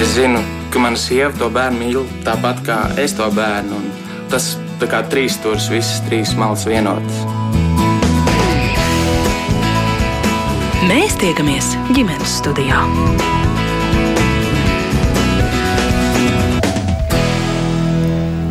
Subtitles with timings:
[0.00, 0.40] Es zinu,
[0.72, 3.82] ka mana sieva to bērnu mīl tāpat kā es to bērnu.
[4.32, 7.20] Tas kā trīs stūris, visas trīs malas vienotas.
[10.88, 12.80] Mēs tiekamies ģimenes studijā.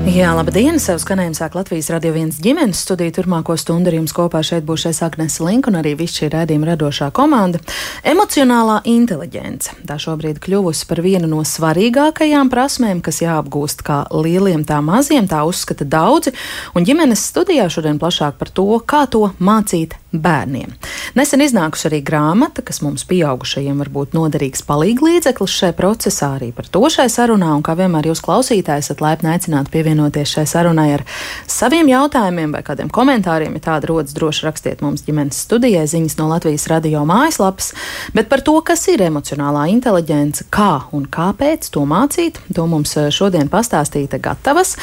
[0.09, 0.79] Jā, labdien!
[0.81, 3.13] Savu skanējumu sāk Latvijas radio viens ģimenes studija.
[3.13, 6.71] Turmāko stundu ar jums kopā šeit būs šeit Agnēs Link un arī viss šī rādījuma
[6.71, 7.61] radošā komanda.
[8.01, 9.75] Emocionālā inteliģence.
[9.85, 15.43] Tā šobrīd kļuvusi par vienu no svarīgākajām prasmēm, kas jāapgūst kā lieliem, tā maziem, tā
[15.45, 16.33] uzskata daudzi.
[16.73, 20.73] Un ģimenes studijā šodien plašāk par to, kā to mācīt bērniem.
[21.17, 26.65] Nesen iznākusi arī grāmata, kas mums pieaugušajiem var būt noderīgs palīglīdzeklis šajā procesā, arī par
[26.65, 27.51] to šai sarunā.
[27.57, 31.03] Un kā vienmēr jūs klausītāji esat laipni aicināti pievienoties šai sarunai ar
[31.47, 33.55] saviem jautājumiem vai kādiem komentāriem.
[33.57, 37.73] Ja tāda rodas, droši rakstiet mums ģimenes studijai ziņas no Latvijas radio mājaslapas.
[38.13, 43.09] Bet par to, kas ir emocionālā inteliģence, kā un kāpēc to mācīt, to mums eh,
[43.11, 44.77] šodien pastāstīta gatavas.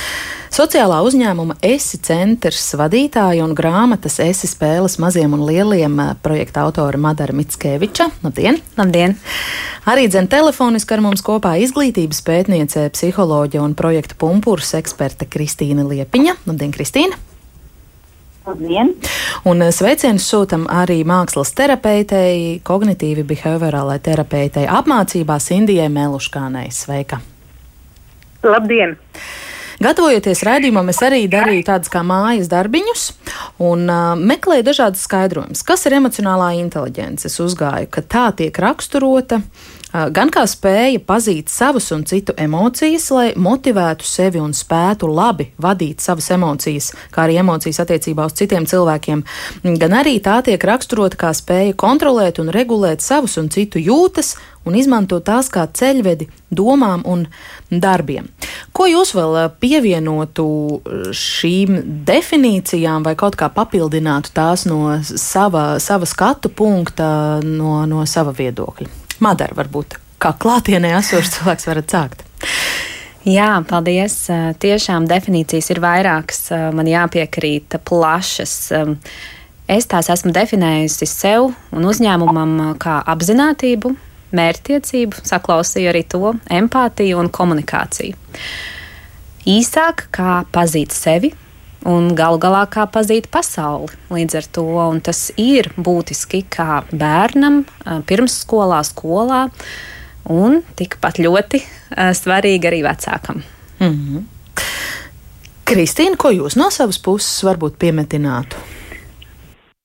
[0.52, 7.34] Sociālā uzņēmuma esi centrs vadītāja un grāmatas esi spēles maziem un lieliem projekta autora Madara
[7.36, 8.08] Mitskeviča.
[8.24, 8.60] Labdien!
[8.78, 9.16] Labdien!
[9.86, 14.72] Arī dzen telefoniski ar mums kopā izglītības pētniece, psiholoģija un projekta pumpurs
[15.06, 16.34] eksperte Kristīna Liepiņa.
[16.46, 17.16] Labdien, Kristīna!
[18.46, 18.92] Labdien.
[19.46, 26.68] Un sveicienus sūtam arī mākslas terapeitei, kognitīvi behaviorālai terapeitei apmācībās Indijai Meluškānai.
[26.70, 27.20] Sveika!
[28.46, 28.96] Labdien!
[29.76, 33.06] Gatavojoties raidījumam, es arī darīju tādus kā mājas darbiņus
[33.60, 37.28] un uh, meklēju dažādas skaidrojumus, kas ir emocionālā inteliģence.
[37.28, 39.42] Es uzgāju, ka tā tiek raksturota
[40.12, 46.04] gan kā spēja pazīt savas un citu emocijas, lai motivētu sevi un spētu labi vadīt
[46.04, 49.22] savas emocijas, kā arī emocijas attiecībā uz citiem cilvēkiem,
[49.80, 54.34] gan arī tā tiek raksturota kā spēja kontrolēt un regulēt savus un citu jūtas
[54.66, 57.26] un izmantot tās kā ceļvedi domām un
[57.70, 58.28] darbiem.
[58.76, 60.46] Ko jūs vēl pievienotu
[61.16, 68.34] šīm definīcijām vai kaut kā papildinātu tās no sava, sava skatu punkta, no, no sava
[68.36, 68.90] viedokļa?
[69.24, 72.26] Madara varbūt kā klātienē esošs cilvēks varat sākt.
[73.26, 74.20] Jā, paldies.
[74.62, 76.44] Tiešām definīcijas ir vairākas.
[76.76, 78.54] Man jāpiekrīt plašas.
[79.66, 83.90] Es tās esmu definējusi sev un uzņēmumam kā apziņotību,
[84.34, 88.16] mērķtiecību, saklausīju arī to empātiju un komunikāciju.
[89.46, 91.30] Īsāk, kā pazīt sevi,
[91.86, 93.94] un galu galā kā pazīt pasauli.
[94.10, 94.66] Līdz ar to
[95.06, 97.62] tas ir būtiski kā bērnam,
[98.08, 99.46] pirmsskolā, skolā,
[100.32, 101.62] un tikpat ļoti
[102.18, 103.42] svarīgi arī vecākam.
[103.78, 104.24] Mm -hmm.
[105.66, 108.56] Kristīna, ko jūs no savas puses varbūt piemetinātu?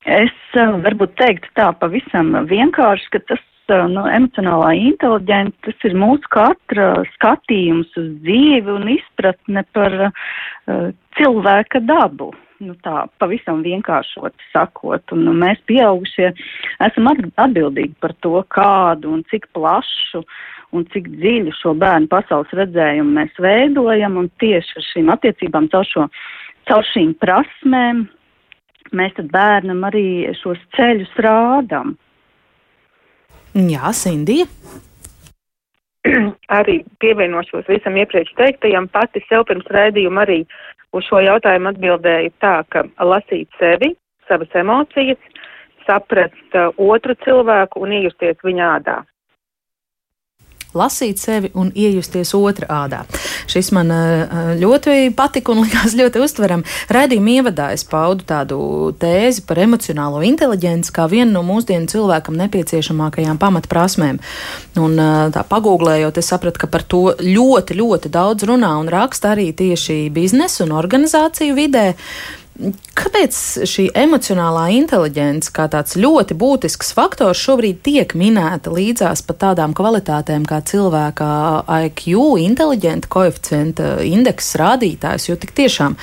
[0.06, 7.04] Es varbūt teiktu tā pavisam vienkārši, ka tas nu, emocionālā inteligence, tas ir mūsu katra
[7.16, 10.88] skatījums uz dzīvi un izpratne par uh,
[11.20, 12.32] cilvēka dabu.
[12.62, 16.30] Nu, tā pavisam vienkāršot sakot, un nu, mēs pieaugušie
[16.86, 20.22] esam atbildīgi par to, kādu un cik plašu
[20.78, 25.90] un cik dziļu šo bērnu pasaules redzējumu mēs veidojam, un tieši ar šīm attiecībām caur,
[25.90, 26.06] šo,
[26.70, 28.06] caur šīm prasmēm
[28.96, 30.06] mēs tad bērnam arī
[30.42, 31.96] šos ceļus rādam.
[33.52, 34.48] Jā, Sindija.
[36.60, 40.42] arī pievienošos visam iepriekš teiktajam, pati sev pirms raidījuma arī
[40.98, 43.94] uz šo jautājumu atbildēju tā, ka lasīt sevi,
[44.28, 45.22] savas emocijas,
[45.88, 48.98] saprast uh, otru cilvēku un iejusties viņa ādā
[50.78, 53.02] lasīt sevi un iejusties otrā ādā.
[53.52, 56.66] Šis man uh, ļoti patika un likās ļoti uztveram.
[56.92, 58.60] Radījuma ievadā es paudu tādu
[59.02, 64.22] tēzi par emocionālo inteliģenci kā vienu no mūsdienu cilvēkam nepieciešamākajām pamatprasmēm.
[64.82, 69.36] Un uh, tā pagūglējot, es sapratu, ka par to ļoti, ļoti daudz runā un raksta
[69.36, 71.92] arī tieši biznesa un organizāciju vidē.
[72.60, 79.74] Kāpēc šī emocionālā inteligence, kā tāds ļoti būtisks faktors, šobrīd tiek minēta līdzās pat tādām
[79.78, 81.30] kvalitātēm kā cilvēka
[81.88, 82.04] IQ,
[82.44, 85.96] inteliģenta koeficienta indeksa rādītājs, jo tik tiešām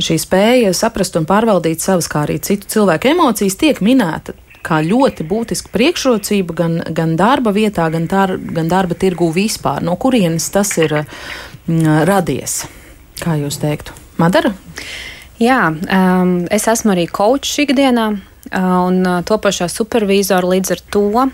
[0.00, 4.34] šī spēja saprast un pārvaldīt savas, kā arī citu cilvēku emocijas, tiek minēta
[4.64, 9.84] kā ļoti būtiska priekšrocība gan, gan darba vietā, gan, tar, gan darba tirgū vispār.
[9.84, 12.62] No kurienes tas ir mm, radies?
[13.20, 13.94] Kā jūs teiktu?
[14.18, 14.54] Madara?
[15.42, 18.12] Jā, um, es esmu arī kočs ikdienā.
[18.54, 21.30] Uh, un uh, topošā supervizora līdz ar to uh,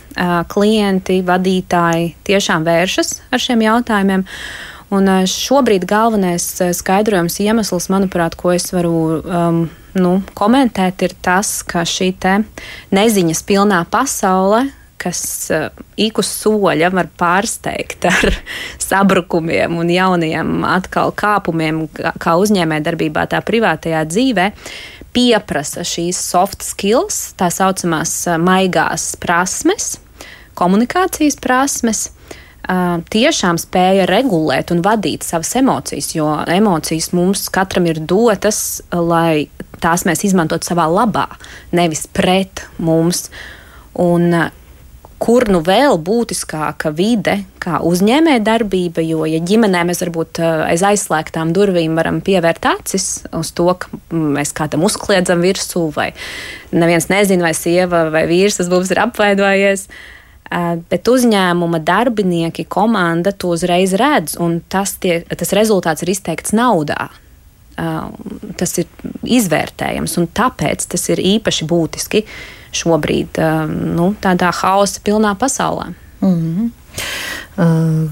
[0.49, 4.23] klienti, vadītāji tiešām vēršas ar šiem jautājumiem.
[4.94, 9.61] Un šobrīd galvenais skaidrojums iemesls, manuprāt, ko es varu um,
[9.94, 12.12] nu, komentēt, ir tas, ka šī
[12.94, 14.64] neziņas pilnā pasaule
[15.00, 15.23] kas
[16.00, 18.37] ik uz soļa var pārsteigt ar
[18.88, 24.50] sabrukumiem un jauniem atkal kāpumiem, kā uzņēmējdarbībā, tā privātajā dzīvē,
[25.17, 29.97] pieprasa šīs soft skills, tā saucamās maigās prasmes,
[30.58, 32.08] komunikācijas prasmes
[33.11, 39.49] tiešām spēja regulēt un vadīt savas emocijas, jo emocijas mums katram ir dotas, lai
[39.82, 41.26] tās mēs izmantotu savā labā,
[41.73, 43.29] nevis pret mums.
[44.00, 44.31] Un,
[45.20, 51.99] kur nu vēl būtiskāka vide, kā uzņēmējdarbība, jo, ja ģimenē mēs varbūt aiz aizslēgtām durvīm
[51.99, 56.12] varam pievērt acis uz to, ka mēs kādam uzkliedzam virsū, vai
[56.72, 59.87] neviens nezina, vai sieva vai vīrs tas mums ir apvaidojies.
[59.90, 60.17] Uh,
[60.90, 67.11] bet uzņēmuma darbinieki, komanda to uzreiz redz, un tas, tie, tas rezultāts ir izteikts naudā.
[68.61, 68.88] Tas ir
[69.25, 72.25] izvērtējams, un tāpēc tas ir īpaši būtiski
[72.72, 73.40] šobrīd,
[73.96, 75.93] nu, tādā hausa pilnā pasaulē.
[76.20, 76.70] Mm -hmm.
[77.61, 78.08] Uh,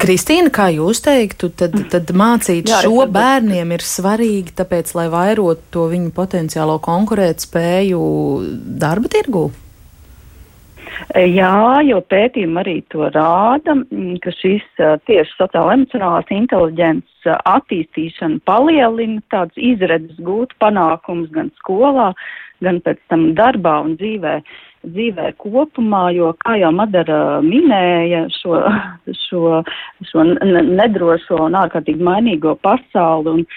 [0.00, 5.60] Kristīna, kā jūs teiktu, tad, tad mācīt Jā, šo bērniem ir svarīgi, tāpēc, lai vairotu
[5.74, 8.02] to viņu potenciālo konkurētspēju
[8.84, 9.50] darba tirgū?
[11.14, 14.64] Jā, jo pētījumi arī to rāda, mm, ka šis
[15.06, 22.12] tieši sociāla emocionālās inteliģences attīstīšana palielina tādas izredzes gūt panākums gan skolā,
[22.64, 24.34] gan pēc tam darbā un dzīvē,
[24.88, 28.60] dzīvē kopumā, jo, kā jau Madara minēja, šo,
[29.24, 29.62] šo,
[30.10, 33.50] šo nedrošo un ārkārtīgi mainīgo pasauli un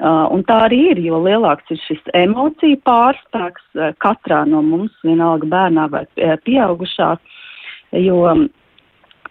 [0.00, 4.94] Uh, un tā arī ir, jo lielāks ir šis emociju pārspēks uh, katrā no mums,
[5.04, 7.10] vienalga bērnā vai uh, pieaugušā,
[8.00, 8.22] jo,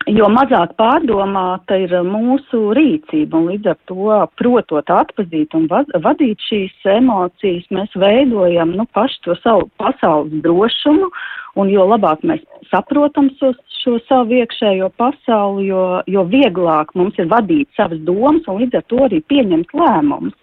[0.09, 4.07] jo mazāk pārdomāta ir mūsu rīcība, un līdz ar to,
[4.39, 11.11] protot atpazīt un vadīt šīs emocijas, mēs veidojam nu, pašu to savu pasaules drošumu,
[11.59, 17.29] un jo labāk mēs saprotam šo, šo savu iekšējo pasauli, jo, jo vieglāk mums ir
[17.31, 20.37] vadīt savas domas un līdz ar to arī pieņemt lēmumus.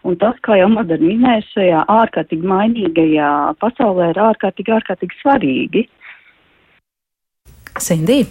[0.00, 3.30] Un tas, kā jau Madara minēja, šajā ārkārtīgi mainīgajā
[3.60, 5.82] pasaulē ir ārkārtīgi, ārkārtīgi svarīgi.
[7.76, 8.22] Sindī?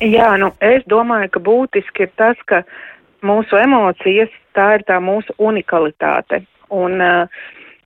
[0.00, 2.62] Jā, nu, es domāju, ka būtiski ir tas, ka
[3.26, 6.42] mūsu emocijas, tā ir tā mūsu unikalitāte.
[6.70, 7.02] Un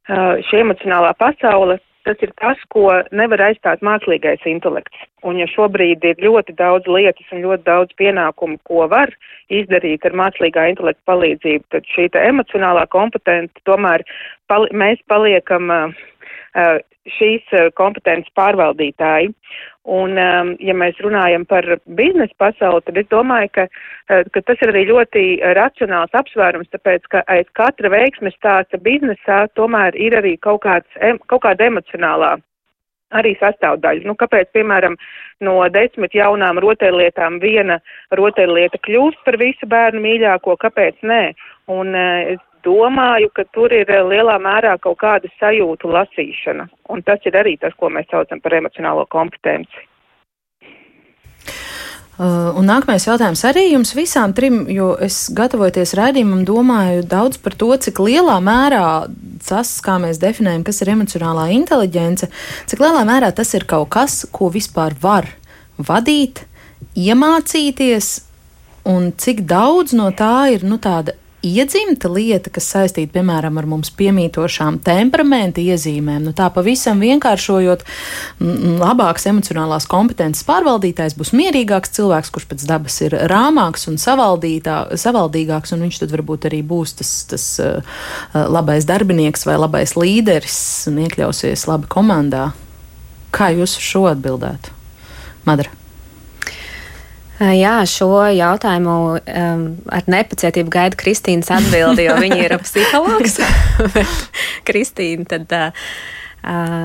[0.04, 5.06] šī emocionālā pasaule tas ir tas, ko nevar aizstāt mākslīgais intelekts.
[5.24, 9.12] Un ja šobrīd ir ļoti daudz lietas un ļoti daudz pienākumu, ko var
[9.48, 14.04] izdarīt ar mākslīgā intelekta palīdzību, tad šī emocionālā kompetence tomēr
[14.52, 16.76] pali mēs paliekam uh,
[17.16, 19.32] šīs kompetences pārvaldītāji.
[19.84, 21.66] Un, um, ja mēs runājam par
[21.98, 25.24] biznesa pasauli, tad es domāju, ka, uh, ka tas ir arī ļoti
[25.58, 30.88] racionāls apsvērums, tāpēc, ka aiz katra veiksmes stāsta biznesā tomēr ir arī kaut, kāds,
[31.28, 32.32] kaut kāda emocionālā
[33.14, 34.06] arī sastāvdaļa.
[34.08, 34.96] Nu, kāpēc, piemēram,
[35.44, 37.76] no desmit jaunām rotaļlietām viena
[38.16, 41.22] rotaļlieta kļūst par visu bērnu mīļāko, kāpēc nē?
[41.76, 47.02] Un uh, es domāju, ka tur ir eh, lielā mērā kaut kāda sajūtu lasīšana, un
[47.06, 49.84] tas ir arī tas, ko mēs saucam par emocionālo kompetenci.
[52.14, 57.56] Uh, un nākamais jautājums arī jums visām trim, jo es gatavoties raidījumam, domāju daudz par
[57.58, 59.08] to, cik lielā mērā
[59.42, 62.28] tas, kā mēs definējam, kas ir emocionālā inteliģence,
[62.70, 65.26] cik lielā mērā tas ir kaut kas, ko vispār var
[65.74, 66.44] vadīt,
[66.94, 68.12] iemācīties,
[68.86, 73.92] un cik daudz no tā ir nu, tāda iedzimta lieta, kas saistīta piemēram ar mums
[73.98, 76.24] piemītošām temperamenta iezīmēm.
[76.24, 77.84] Nu, tā pavisam vienkāršojot,
[78.80, 85.86] labāks emocionālās kompetences pārvaldītājs būs mierīgāks cilvēks, kurš pēc dabas ir rāmāks un savaldīgāks, un
[85.86, 90.58] viņš tad varbūt arī būs tas, tas uh, labais darbinieks vai labais līderis
[90.90, 92.50] un iekļausies labi komandā.
[93.34, 94.72] Kā jūs šo atbildētu?
[95.44, 95.83] Madara.
[97.34, 103.40] Jā, šo jautājumu um, ar nepacietību gaida Kristīnas atbildi, jo viņa ir psihologs.
[104.68, 105.88] Kristīna, tad uh,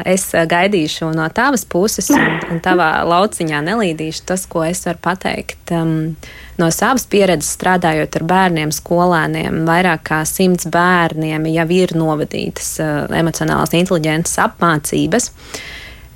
[0.10, 5.70] es gaidīšu no tavas puses un, un tavā lauciņā nelīdīšu tas, ko es varu pateikt.
[5.70, 6.16] Um,
[6.58, 13.04] no savas pieredzes strādājot ar bērniem, skolēniem, vairāk kā simts bērniem jau ir novadītas uh,
[13.22, 15.30] emocionālās inteliģences apmācības.
[15.30, 15.68] Uh,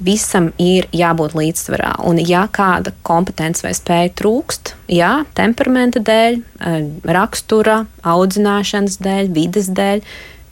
[0.04, 1.94] visam ir jābūt līdzsvarā.
[2.08, 9.70] Un, ja kāda kompetence vai spēja trūkst, jā, temperamenta dēļ, eh, rakstura, audzināšanas dēļ, vides
[9.70, 10.04] dēļ,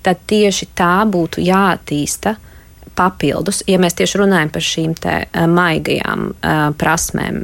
[0.05, 2.37] tad tieši tā būtu jāattīsta
[2.95, 7.43] papildus, ja mēs tieši runājam par šīm te uh, maigajām uh, prasmēm,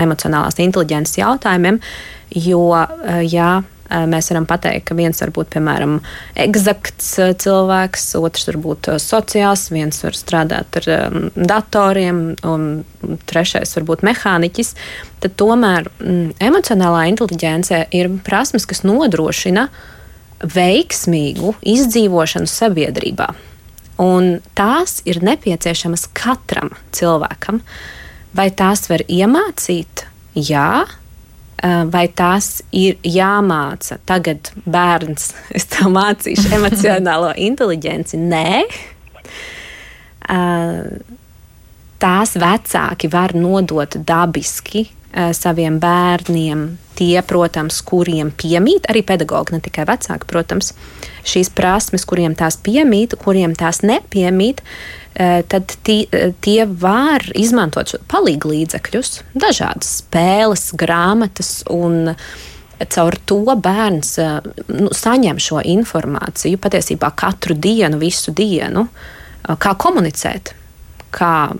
[0.00, 1.80] emocionālās inteliģences jautājumiem,
[2.30, 2.68] jo,
[3.26, 3.48] ja
[3.84, 5.98] Mēs varam pateikt, ka viens var būt piemēram
[6.40, 7.10] eksakts
[7.42, 12.64] cilvēks, otrs var būt sociāls, viens var strādāt ar um, datoriem, un
[13.28, 14.72] trešais var būt mehāniķis.
[15.20, 19.68] Tad tomēr mm, emocionālā inteligence ir prasmes, kas nodrošina
[20.40, 23.28] veiksmīgu izdzīvošanu sabiedrībā.
[24.00, 27.60] Un tās ir nepieciešamas katram cilvēkam.
[28.34, 30.08] Vai tās var iemācīt?
[30.34, 31.03] Jā, Eh,
[31.64, 38.20] vai tās ir jāmāca tagad bērns, es tev mācīšu emocionālo inteligenci?
[38.20, 38.64] Nē.
[42.04, 46.64] Tās vecāki var nodot dabiski saviem bērniem,
[46.98, 50.72] tie, protams, kuriem piemīt, arī pedagogi, ne tikai vecāki, protams,
[51.22, 54.64] šīs prasmes, kuriem tās piemīt, kuriem tās nepiemīt,
[55.14, 62.16] Eh, tad tie, eh, tie var izmantot palīgu līdzekļus, dažādas spēles, grāmatas un
[62.90, 64.40] caur to bērns eh,
[64.74, 68.88] nu, saņem šo informāciju patiesībā katru dienu, visu dienu,
[69.46, 70.50] kā komunicēt,
[71.14, 71.54] kā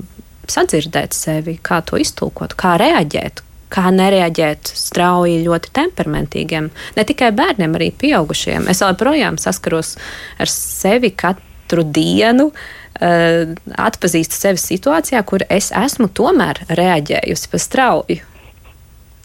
[0.50, 3.42] sadzirdēt sevi, kā to iztulkot, kā reaģēt.
[3.74, 8.68] Kā nereaģēt strauji, ļoti temperamentīgiem, ne tikai bērniem, arī pieaugušiem.
[8.70, 9.96] Es joprojām saskaros
[10.38, 13.56] ar sevi katru dienu, uh,
[13.88, 18.20] atpazīstu sevi situācijā, kur es esmu tomēr reaģējusi pa strauju.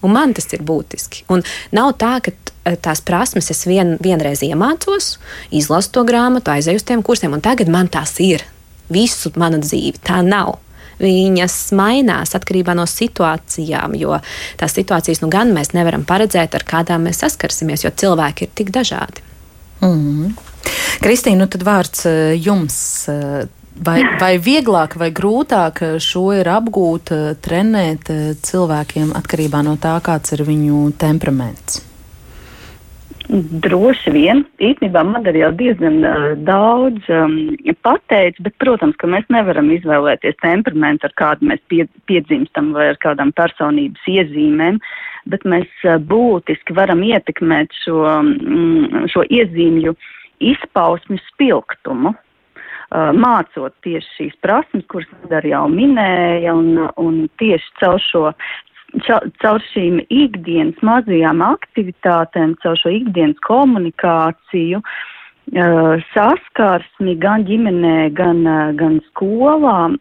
[0.02, 1.26] Un man tas ir būtiski.
[1.34, 1.44] Un
[1.76, 5.18] nav tā, ka eh, tās prasmes es vien, vienreiz iemācos,
[5.52, 8.46] izlasu to grāmatu, aizēju uz tiem kursiem, un tagad man tās ir
[8.90, 10.00] visu manu dzīvi.
[10.06, 10.58] Tā nav.
[11.00, 14.20] Viņas mainās atkarībā no situācijām, jo
[14.60, 18.74] tās situācijas nu gan mēs nevaram paredzēt, ar kādām mēs saskarsimies, jo cilvēki ir tik
[18.76, 19.24] dažādi.
[19.80, 20.34] Mm.
[21.00, 22.80] Kristīna, nu tad vārds eh, jums.
[23.80, 29.96] Vai, vai vieglāk vai grūtāk šo ir apgūt, eh, trenēt eh, cilvēkiem atkarībā no tā,
[30.04, 31.86] kāds ir viņu temperaments?
[33.30, 34.40] Droši vien.
[34.58, 37.36] Īstenībā man arī jau diezgan uh, daudz um,
[37.86, 42.98] pateicis, bet, protams, ka mēs nevaram izvēlēties temperamentu, ar kādu mēs pie, piedzimstam vai ar
[43.04, 44.80] kādām personības iezīmēm,
[45.30, 49.94] bet mēs uh, būtiski varam ietekmēt šo, um, šo iezīmju
[50.50, 52.16] izpausmu spilgtumu.
[52.90, 58.24] Uh, mācot tieši šīs prasmes, kuras Madara jau minēja, un, un tieši caur šo
[59.42, 68.72] caur šīm ikdienas mazajām aktivitātēm, caur šo ikdienas komunikāciju, uh, saskarsmi gan ģimenē, gan, uh,
[68.80, 69.92] gan skolā,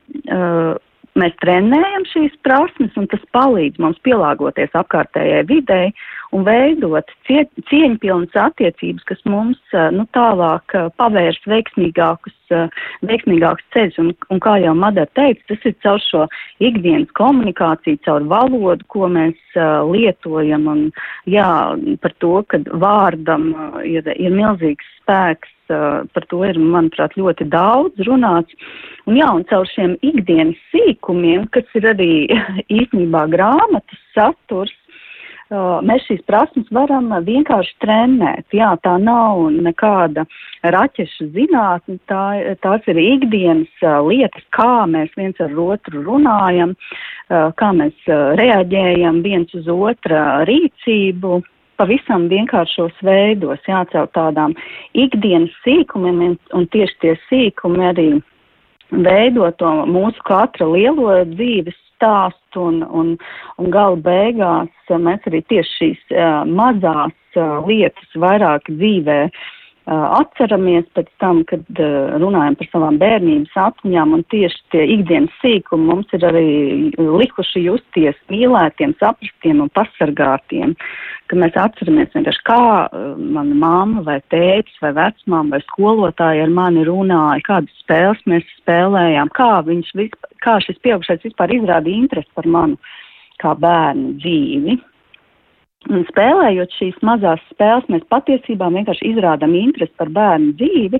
[1.19, 5.91] mēs trenējam šīs prasmes, un tas palīdz mums pielāgoties apkārtējai videi
[6.37, 9.59] un veidot cie, cieņpilnas attiecības, kas mums
[9.97, 12.37] nu, tālāk pavērs veiksmīgākus,
[13.09, 14.01] veiksmīgākus ceļus.
[14.03, 16.25] Un, un kā jau Madara teica, tas ir caur šo
[16.65, 20.85] ikdienas komunikāciju, caur valodu, ko mēs lietojam, un
[21.29, 21.51] jā,
[22.03, 23.51] par to, ka vārdam
[23.85, 28.57] ir, ir milzīgs spēks par to ir, manuprāt, ļoti daudz runāts.
[29.09, 32.13] Un jā, un caur šiem ikdienas sīkumiem, kas ir arī
[32.81, 34.75] īstenībā grāmatas saturs,
[35.49, 38.47] mēs šīs prasmes varam vienkārši trenēt.
[38.53, 40.27] Jā, tā nav nekāda
[40.63, 46.75] raķešu zinātne, tā, tās ir ikdienas lietas, kā mēs viens ar otru runājam,
[47.29, 51.43] kā mēs reaģējam viens uz otra rīcību.
[51.79, 54.57] Pavisam vienkāršos veidos, jācaur tādām
[54.99, 58.09] ikdienas sīkumiem, un tieši tie sīkumi arī
[58.91, 63.15] veido to mūsu katra lielo dzīves stāstu un, un,
[63.59, 69.41] un gala beigās mēs arī tieši šīs uh, mazās uh, lietas vairāk dzīvē uh,
[69.89, 75.89] atceramies pēc tam, kad uh, runājam par savām bērnības atmiņām un tieši tie ikdienas sīkumi
[75.89, 76.49] mums ir arī
[76.99, 80.75] likuši justies mīlētiem, saprastiem un pasargātiem,
[81.31, 86.53] ka mēs atceramies vienkārši kā uh, mana mamma vai tētis vai vecmāma vai skolotāji ar
[86.61, 89.95] mani runāja, kādas spēles mēs spēlējām, kā viņš
[90.45, 92.77] kā šis pieaugušais vispār izrādīja interesi par manu
[93.41, 94.79] kā bērnu dzīvi.
[95.87, 100.99] Un spēlējot šīs mazās spēles, mēs patiesībā vienkārši izrādām interesi par bērnu dzīvi,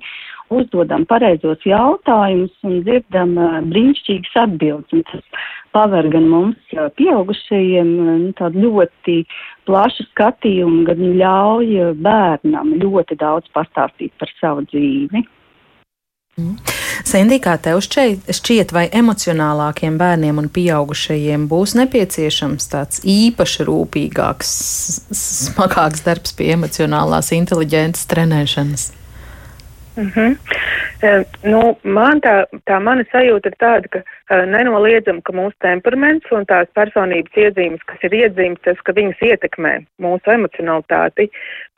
[0.55, 3.35] uzdodam pareizos jautājumus un dzirdam
[3.73, 4.95] brīnišķīgas atbildes.
[4.95, 5.43] Un tas
[5.75, 7.91] paver gan mums, pieaugušajiem,
[8.23, 9.19] nu, tādu ļoti
[9.67, 15.27] plašu skatījumu, gan ļauj bērnam ļoti daudz pastāstīt par savu dzīvi.
[17.09, 24.53] Sendī, kā tev šķiet, vai emocionālākiem bērniem un pieaugušajiem būs nepieciešams tāds īpaši rūpīgāks,
[25.23, 28.93] smagāks darbs pie emocionālās inteliģences trenēšanas?
[29.99, 30.37] Mm -hmm.
[31.03, 36.33] Uh, nu, man tā, tā mana sajūta ir tāda, ka uh, nenoliedzam, ka mūsu temperaments
[36.35, 41.29] un tās personības iezīmes, kas ir iedzīmes, ka viņas ietekmē mūsu emocionalitāti,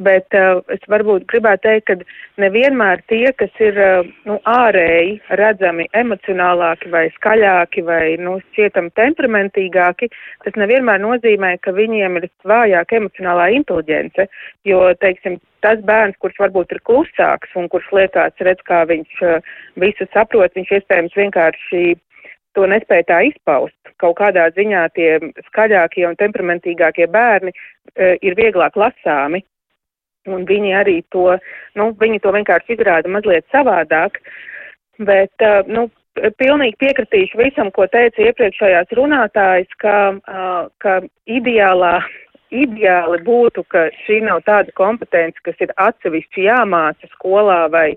[0.05, 5.87] bet uh, es varbūt gribētu teikt, ka nevienmēr tie, kas ir uh, nu, ārēji redzami
[5.97, 10.11] emocionālāki vai skaļāki vai nu, šķietam temperamentīgāki,
[10.45, 14.29] tas nevienmēr nozīmē, ka viņiem ir vājāka emocionālā inteliģence,
[14.69, 19.51] jo, teiksim, tas bērns, kurš varbūt ir klusāks un kurš liekas, redz, kā viņš uh,
[19.81, 21.85] visu saprot, viņš iespējams vienkārši
[22.57, 23.77] to nespēja tā izpaust.
[24.01, 25.11] Kaut kādā ziņā tie
[25.51, 29.45] skaļākie un temperamentīgākie bērni uh, ir vieglāk lasāmi.
[30.29, 31.39] Un viņi arī to,
[31.81, 34.21] nu, viņi to vienkārši izrāda mazliet savādāk,
[35.01, 35.89] bet, uh, nu,
[36.37, 42.01] pilnīgi piekritīšu visam, ko teica iepriekšējās runātājs, ka, uh, ka ideālā
[42.51, 47.89] ideāli būtu, ka šī nav tāda kompetence, kas ir atsevišķi jāmāca skolā vai,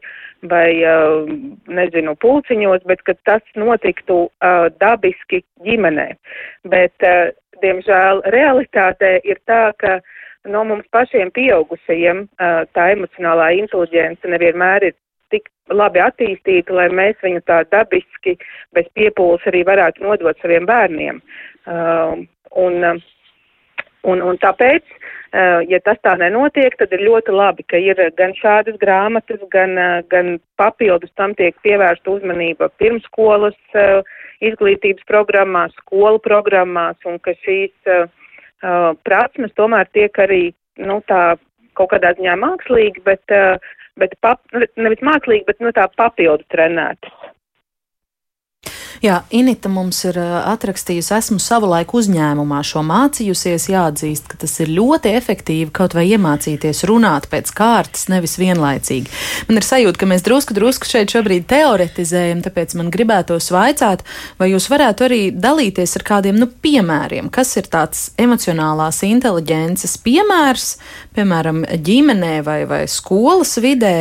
[0.50, 1.30] vai uh,
[1.68, 6.12] nezinu, pulciņos, bet ka tas notiktu uh, dabiski ģimenē.
[6.70, 7.34] Bet, uh,
[7.65, 10.00] diemžēl, realitātē ir tā, ka
[10.50, 12.26] no mums pašiem pieaugušajiem
[12.76, 14.98] tā emocionālā inteliģence nevienmēr ir
[15.34, 18.36] tik labi attīstīta, lai mēs viņu tā dabiski
[18.76, 21.24] bez piepūles arī varētu nodot saviem bērniem.
[22.64, 23.02] Un,
[24.04, 24.84] Un, un tāpēc,
[25.72, 29.80] ja tas tā nenotiek, tad ir ļoti labi, ka ir gan šādas grāmatas, gan,
[30.12, 33.56] gan papildus tam tiek pievērsta uzmanība pirmskolas
[34.44, 38.12] izglītības programmās, skolu programmās, un ka šīs uh,
[38.63, 40.43] uh, prasmes tomēr tiek arī,
[40.82, 41.36] nu, tā
[41.77, 43.60] kaut kādā ziņā mākslīgi, bet, uh,
[44.01, 44.41] bet pap,
[44.75, 47.33] nevis mākslīgi, bet, nu, tā papildu trenētas.
[49.03, 55.12] Jā, Inita mums ir atrakstījusi, esmu savulaik uzņēmumā šo mācījusies, jāatzīst, ka tas ir ļoti
[55.17, 59.12] efektīvi kaut vai iemācīties runāt pēc kārtas, nevis vienlaicīgi.
[59.50, 64.05] Man ir sajūta, ka mēs drusku, drusku šeit šobrīd teoretizējam, tāpēc man gribētos vaicāt,
[64.39, 70.69] vai jūs varētu arī dalīties ar kādiem, nu, piemēriem, kas ir tāds emocionālās inteliģences piemērs,
[71.19, 73.98] piemēram, ģimenē vai, vai skolas vidē,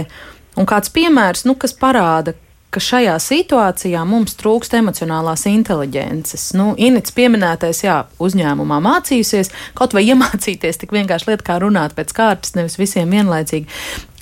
[0.54, 2.38] un kāds piemērs, nu, kas parāda,
[2.73, 6.47] ka šajā situācijā mums trūkst emocionālās inteliģences.
[6.57, 12.14] Nu, Inits pieminētais, jā, uzņēmumā mācījusies, kaut vai iemācīties tik vienkārši lietu, kā runāt pēc
[12.17, 13.69] kārtas, nevis visiem vienlaicīgi.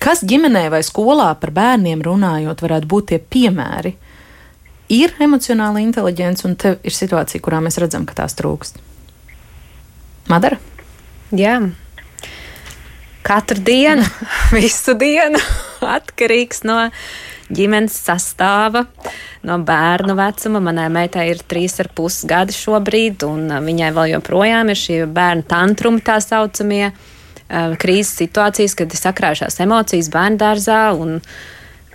[0.02, 3.94] Kas ģimenē vai skolā par bērniem runājot, varētu būt tie piemēri?
[4.90, 8.82] Ir emocionāla inteliģence, un te ir situācija, kurā mēs redzam, ka tās trūkst.
[10.32, 10.58] Madara?
[11.30, 11.60] Jā.
[13.22, 14.02] Katru dienu,
[14.58, 15.38] visu dienu
[15.86, 16.88] atkarīgs no
[17.54, 18.84] ģimenes sastāva,
[19.46, 20.62] no bērnu vecuma.
[20.64, 25.46] Manai meitai ir trīs ar pus gadi šobrīd, un viņai vēl joprojām ir šie bērnu
[25.50, 26.90] tantrumi tā saucamie
[27.50, 30.84] krīzes situācijas, kad ir sakrājušās emocijas bērnu dārzā.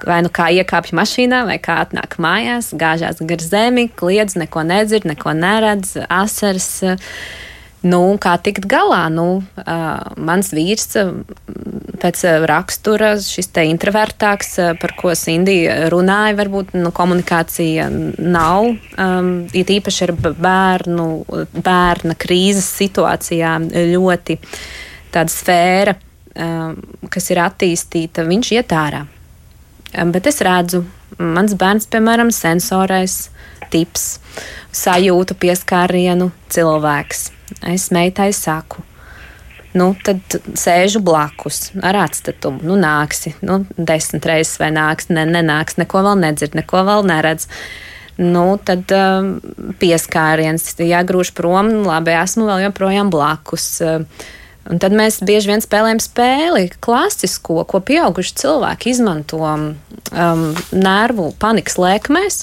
[0.05, 5.07] Vai nu kā iekāpj mašīnā, vai kā atnāk mājās, gāžās gar zemi, kliedz, neko nedzird,
[5.07, 6.71] neko neredz, asaras.
[6.83, 7.13] Uh,
[7.85, 9.03] Nu, kā tikt galā?
[9.13, 11.11] Nu, uh, mans vīrs uh,
[12.01, 17.85] pēc rakstura, šis te introvertāks, uh, par ko Sindija runāja, varbūt nu, komunikācija
[18.17, 18.71] nav.
[18.97, 21.07] Um, it īpaši ar bērnu,
[21.53, 23.53] bērna krīzes situācijā
[23.93, 24.39] ļoti
[25.13, 25.95] tāda sfēra,
[26.33, 26.73] um,
[27.13, 29.05] kas ir attīstīta, viņš iet ārā.
[29.93, 30.81] Um, bet es redzu,
[31.21, 33.27] mans bērns, piemēram, sensorais
[33.73, 34.19] tips,
[34.75, 37.29] sajūtu pieskārienu cilvēks
[37.61, 38.81] Es meitai saku,
[39.77, 42.63] nu, tad sēžu blakus ar atstatumu.
[42.65, 47.47] Nu, nāksi, nu, desmit reizes vai nāks, ne, nenāks, neko vēl nedzird, neko vēl neredz.
[48.17, 49.35] Nu, tad um,
[49.81, 53.69] pieskāriens, jāgrūž prom, labi, esmu vēl joprojām blakus.
[53.83, 54.25] Uh,
[54.65, 59.67] Un tad mēs bieži vien spēlējam spēli, klasisko, ko pieauguši cilvēki izmanto um,
[60.73, 62.39] nervu panikas lēkmēs.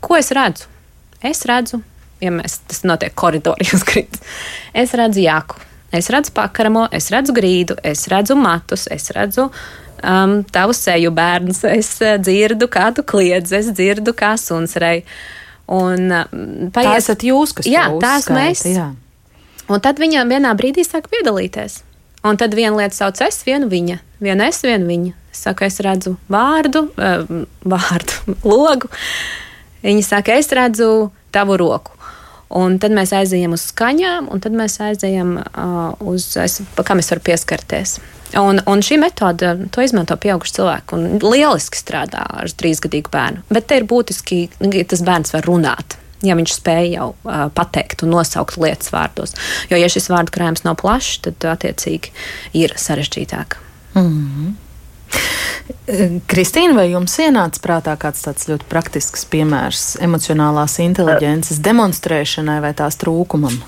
[0.00, 0.68] Ko es redzu?
[1.20, 1.82] Es redzu
[2.20, 3.64] ja mēs, tas notiek koridorā,
[4.82, 5.60] es redzu jāku,
[5.96, 11.64] es redzu pakaramo, es redzu grīdu, es redzu matus, es redzu um, tavu seju bērns,
[11.72, 15.04] es uh, dzirdu, kā tu kliedz, es dzirdu, kā suns rei.
[15.70, 18.64] Un, um, paies, tā esat jūs, kas jā, tā esmu es.
[18.66, 18.88] Jā.
[19.70, 21.84] Un tad viņa vienā brīdī sāk piedalīties.
[22.26, 25.14] Un tad viena lieta sauc es, vienu viņa, viena es, viena viņa.
[25.30, 28.90] Es saku, es redzu vārdu, um, vārdu, logu.
[29.82, 31.96] Viņa saka, es redzu tavu roku.
[32.50, 37.12] Un tad mēs aizejam uz skaņām, un tad mēs aizejam uh, uz, es, kā mēs
[37.12, 38.00] varam pieskarties.
[38.38, 43.44] Un, un šī metode, to izmanto pieauguši cilvēki, un lieliski strādā ar trīsgadīgu bērnu.
[43.54, 45.96] Bet te ir būtiski, ja tas bērns var runāt.
[46.26, 49.32] Ja viņš spēja jau uh, pateikt un nosaukt lietas vārdos.
[49.70, 52.12] Jo, ja šis vārdu krājums nav plašs, tad attiecīgi
[52.60, 53.56] ir sarežģītāk.
[53.94, 54.50] Mm -hmm.
[56.30, 62.98] Kristīna, vai jums ienāca prātā kāds tāds ļoti praktisks piemērs emocionālās inteliģences demonstrēšanai vai tās
[63.00, 63.58] trūkumam?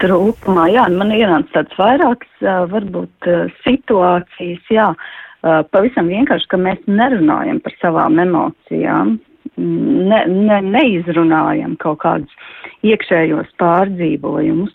[0.00, 3.28] Trūkumā, jā, man ienāca tāds vairākas varbūt
[3.66, 4.86] situācijas, jā,
[5.74, 9.18] pavisam vienkārši, ka mēs nerunājam par savām emocijām,
[9.60, 12.50] ne, ne, neizrunājam kaut kādus
[12.86, 14.72] iekšējos pārdzīvojumus,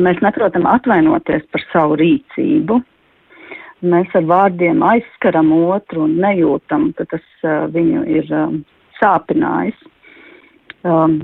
[0.00, 2.80] mēs neprotam atvainoties par savu rīcību,
[3.86, 8.60] mēs ar vārdiem aizskaram otru un nejūtam, ka tas uh, viņu ir um,
[9.00, 9.78] sāpinājis.
[10.84, 11.18] Um,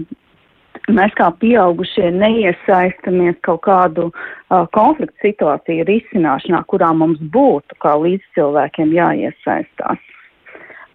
[0.91, 8.95] mēs kā pieaugušie neiesaistamies kaut kādu uh, konfliktu situāciju risināšanā, kurā mums būtu kā līdzcilvēkiem
[8.97, 10.07] jāiesaistās.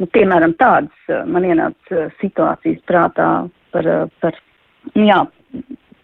[0.01, 3.29] Nu, piemēram, tādas man ienāca situācijas prātā
[3.71, 3.87] par,
[4.19, 4.35] par
[4.91, 5.21] jā,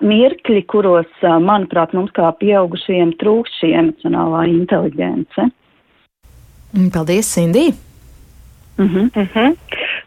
[0.02, 5.48] mirkļi, kuros, manuprāt, mums kā pieaugušajiem trūkst šī emocionālā inteliģence.
[6.72, 7.72] Mm, paldies, Sindī!
[8.78, 9.10] Uh -huh.
[9.16, 9.56] Uh -huh.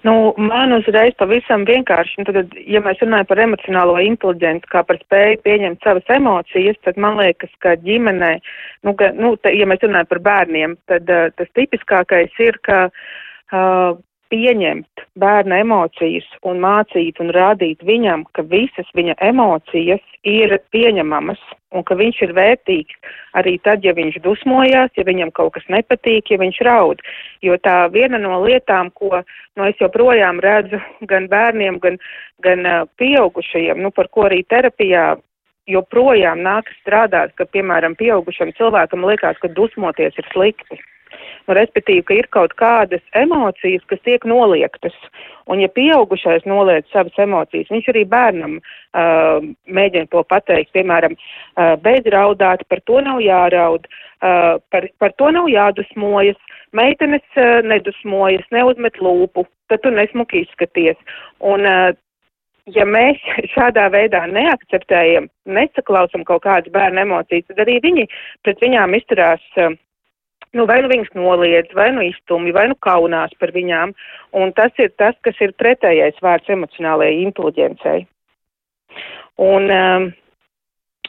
[0.03, 4.99] Nu, man uzreiz pavisam vienkārši, nu, tad, ja mēs runājam par emocionālo inteliģenci, kā par
[5.01, 8.39] spēju pieņemt savas emocijas, tad man liekas, ka ģimenē,
[8.83, 12.91] nu, ka, nu te, ja mēs runājam par bērniem, tad uh, tas tipiskākais ir, ka
[12.91, 13.99] uh,
[14.35, 21.43] pieņemt bērna emocijas un mācīt un rādīt viņam, ka visas viņa emocijas ir pieņemamas
[21.75, 26.33] un ka viņš ir vērtīgs arī tad, ja viņš dusmojās, ja viņam kaut kas nepatīk,
[26.33, 27.03] ja viņš raud.
[27.47, 32.01] Jo tā viena no lietām, ko nu, es joprojām redzu gan bērniem, gan,
[32.47, 32.67] gan
[32.99, 35.13] pieaugušajiem, nu, par ko arī terapijā
[35.71, 40.83] joprojām nāk strādāt, ka, piemēram, pieaugušam cilvēkam liekas, ka dusmoties ir slikti.
[41.47, 44.97] Nu, respektīvi, ka ir kaut kādas emocijas, kas tiek noliektas.
[45.51, 51.75] Un ja pieaugušais noliec savas emocijas, viņš arī bērnam uh, mēģina to pateikt, piemēram, uh,
[51.85, 53.85] beidz raudāt, par to nav jāraud,
[54.25, 56.41] uh, par, par to nav jādusmojas,
[56.73, 60.97] meitenes uh, nedusmojas, neuzmet lūpu, tad tu nesmuki izskaties.
[61.45, 61.93] Un, uh,
[62.73, 63.21] ja mēs
[63.55, 68.09] šādā veidā neakceptējam, nesaklausam kaut kādas bērnu emocijas, tad arī viņi
[68.47, 69.77] pret viņām izturās uh,
[70.55, 73.95] nu, vai nu viņas noliedz, vai nu iztumj, vai nu kaunās par viņām.
[74.39, 78.05] Un tas ir tas, kas ir pretējais vārds emocionālajai inteliģencei.
[79.43, 80.11] Un, um,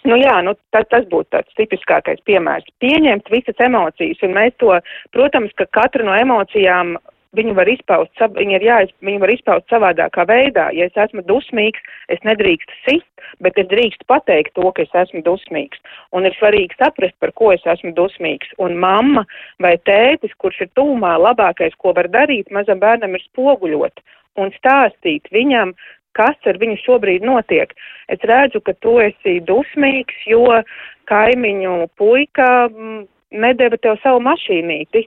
[0.09, 2.69] nu jā, nu, tas, tas būtu tāds tipiskākais piemērs.
[2.81, 4.73] Pieņemt visas emocijas, un mēs to,
[5.13, 6.95] protams, ka katra no emocijām
[7.37, 10.69] viņu var izpaust, viņi, ir jāiz, viņi var izpaust savādākā veidā.
[10.75, 11.81] Ja es esmu dusmīgs,
[12.13, 15.81] es nedrīkstu sist, bet es drīkstu pateikt to, ka es esmu dusmīgs.
[16.15, 18.51] Un ir svarīgi saprast, par ko es esmu dusmīgs.
[18.61, 19.25] Un mamma
[19.63, 24.03] vai tētis, kurš ir tūmā, labākais, ko var darīt mazam bērnam, ir spoguļot
[24.41, 25.73] un stāstīt viņam,
[26.15, 27.73] kas ar viņu šobrīd notiek.
[28.11, 30.61] Es redzu, ka tu esi dusmīgs, jo
[31.09, 33.03] kaimiņu puika mm,
[33.43, 35.05] nedeva tev savu mašīnīti,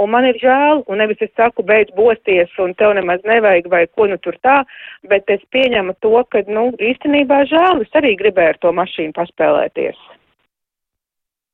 [0.00, 3.84] un man ir žēl, un nevis es saku, beidz bosties, un tev nemaz nevajag, vai
[3.92, 4.62] ko nu tur tā,
[5.10, 10.00] bet es pieņemu to, ka, nu, īstenībā žēl, es arī gribēju ar to mašīnu paspēlēties.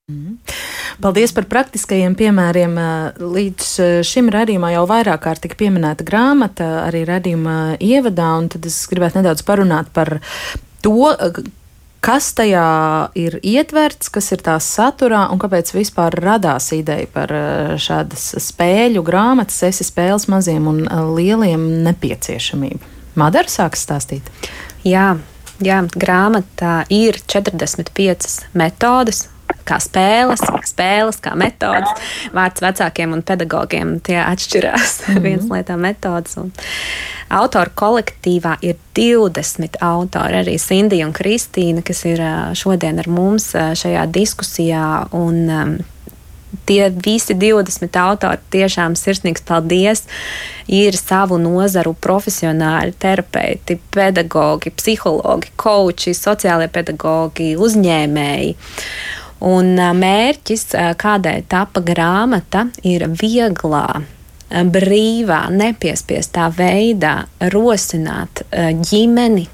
[0.07, 0.39] Mm.
[1.03, 2.77] Paldies par praktiskajiem piemēriem.
[3.21, 3.71] Līdz
[4.07, 9.21] šim radījumā jau vairāk kārt tika pieminēta grāmata, arī radījuma ievadā, un tad es gribētu
[9.21, 10.21] nedaudz parunāt par
[10.87, 11.11] to,
[12.05, 12.67] Kas tajā
[13.19, 19.03] ir ietverts, kas ir tās saturā un kāpēc vispār radās ideja par eh, šādas spēļu
[19.07, 22.93] grāmatas, esi spēles maziem un eh, lieliem nepieciešamību?
[23.17, 24.29] Madara sāks stāstīt.
[24.87, 25.15] Jā,
[25.65, 29.27] jā, grāmatā ir 45 metodes,
[29.67, 32.07] kā spēles, spēles kā metodas.
[32.37, 34.97] Vārds vecākiem un pedagogiem tie atšķirās.
[35.07, 35.23] Mm -hmm.
[35.23, 36.37] Viens lietā metodas.
[36.37, 36.53] Un
[37.29, 42.23] autoru kolektīvā ir 20 autori, arī Sindija un Kristīna, kas ir
[42.55, 45.07] šodien ar mums šajā diskusijā.
[45.13, 45.79] Un, um,
[46.67, 50.05] tie visi 20 autori tiešām sirsnīgs paldies.
[50.67, 58.57] Ir savu nozaru profesionāļi, terapeiti, pedagogi, psihologi, koči, sociālie pedagogi, uzņēmēji.
[59.45, 64.01] Un mērķis, kādēļ tapa grāmata, ir vieglā,
[64.49, 68.45] brīvā, nepiespiestā veidā rosināt
[68.87, 69.45] ģimeni,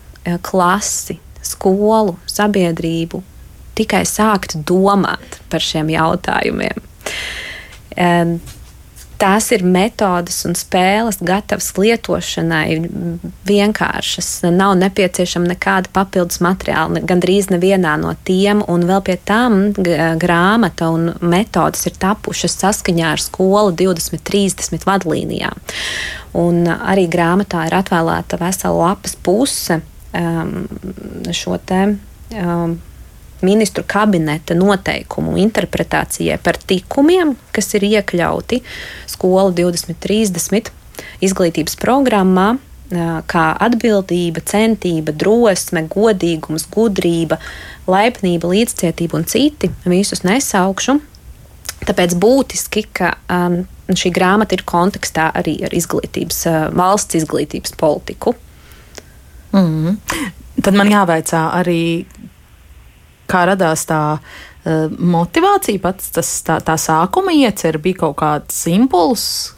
[0.47, 3.23] klasi, skolu, sabiedrību,
[3.75, 6.79] tikai sākt domāt par šiem jautājumiem.
[9.23, 12.81] Tās ir metodes un spēles, gatavas lietošanai,
[13.47, 14.31] vienkāršas.
[14.51, 18.65] Nav nepieciešama nekāda papildus materiāla, gandrīz nevienā no tiem.
[18.67, 25.63] Un vēl pie tam grāmata un metodes ir tapušas saskaņā ar skolu 2030 vadlīnijām.
[26.43, 29.79] Un arī grāmatā ir atvēlēta vesela lapas puse
[30.19, 30.65] um,
[31.31, 31.85] šo te.
[32.35, 32.81] Um,
[33.47, 38.63] ministru kabineta noteikumu interpretācijai par tikumiem, kas ir iekļauti
[39.11, 40.71] skola 2030
[41.23, 42.55] izglītības programmā,
[43.31, 47.39] kā atbildība, centība, drosme, godīgums, gudrība,
[47.89, 49.71] laipnība, līdzcietība un citi.
[49.89, 50.99] Visus nesaukšu.
[51.83, 58.37] Tāpēc būtiski, ka um, šī grāmata ir kontekstā arī ar izglītības, uh, valsts izglītības politiku.
[59.57, 59.97] Mm.
[60.63, 62.05] Tad man jāvaicā arī,
[63.31, 69.53] kā radās tā uh, motivācija, pats tas, tā, tā sākuma iecer, bija kaut kāds impulss,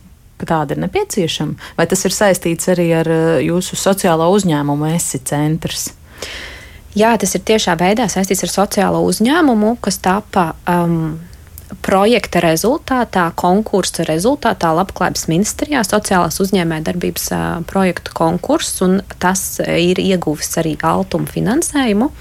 [0.45, 1.75] tāda ir nepieciešama?
[1.79, 5.93] Vai tas ir saistīts arī ar uh, jūsu sociālo uzņēmumu esi centrs?
[6.95, 11.17] Jā, tas ir tiešā veidā saistīts ar sociālo uzņēmumu, kas tapa um,
[11.83, 20.53] projekta rezultātā, konkursa rezultātā Labklājības ministrijā sociālās uzņēmējdarbības uh, projektu konkurss, un tas ir ieguvis
[20.63, 22.13] arī altumu finansējumu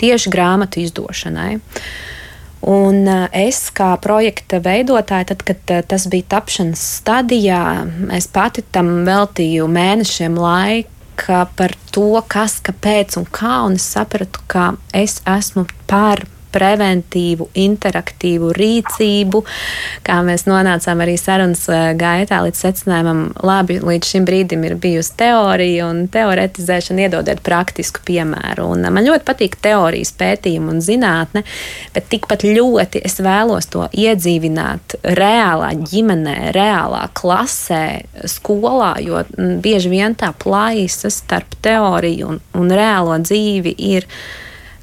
[0.00, 1.58] tieši grāmatu izdošanai.
[2.68, 7.62] Un es kā projekta veidotāja, tad, kad tas bija tapšanas stadijā,
[8.16, 14.42] es pati tam veltīju mēnešiem laika par to, kas, kāpēc un kā, un es sapratu,
[14.50, 19.42] ka es esmu par preventīvu, interaktīvu rīcību,
[20.06, 25.14] kā mēs nonācām arī sarunas eh, gaitā līdz secinājumam, labi, līdz šim brīdim ir bijusi
[25.20, 28.68] teorija un teoretizēšana, iedodiet praktisku piemēru.
[28.74, 31.44] Un eh, man ļoti patīk teorijas pētījumi un zinātne,
[31.94, 37.84] bet tikpat ļoti es vēlos to iedzīvināt reālā ģimenē, reālā klasē,
[38.28, 44.06] skolā, jo bieži vien tā plaisa starp teoriju un, un reālo dzīvi ir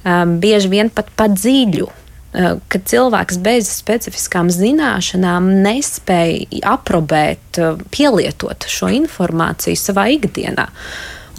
[0.05, 1.91] bieži vien pat pa dziļu.
[2.35, 10.65] Uh, kad cilvēks bez specifiskām zināšanām nespēja aprobēt, uh, pielietot šo informāciju savā ikdienā.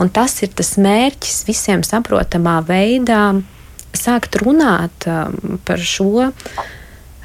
[0.00, 3.42] Un tas ir tas mērķis visiem saprotamā veidā
[3.96, 5.06] sākt runāt
[5.64, 6.26] par šo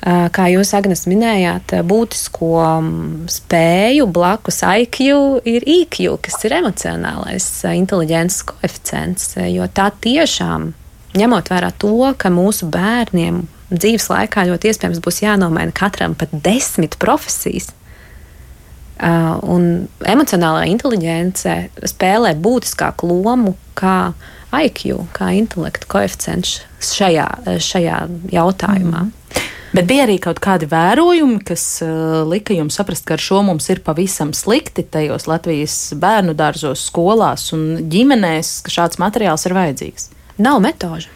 [0.02, 2.94] kā jūs, Agnes, minējāt, būtisko um,
[3.30, 5.02] spēju blakus IQ
[5.46, 10.72] ir IQ, kas ir emocionālais inteliģences koeficients, jo tā tiešām
[11.18, 16.98] ņemot vērā to, ka mūsu bērniem dzīves laikā ļoti iespējams būs jānomaina katram pat desmit
[17.02, 17.72] profesijas.
[19.02, 21.56] Uh, un emocionālā inteligence
[21.90, 24.12] spēlē būtiskāku lomu kā
[24.54, 27.26] IQ, kā intelekta koeficients šajā,
[27.66, 27.98] šajā
[28.30, 29.08] jautājumā.
[29.08, 29.50] Mm.
[29.72, 33.70] Bet bija arī kaut kādi vērojumi, kas uh, lika jums saprast, ka ar šo mums
[33.72, 40.10] ir pavisam slikti tajos Latvijas bērnu dārzos, skolās un ģimenēs, ka šāds materiāls ir vajadzīgs.
[40.42, 41.12] Nav metožu.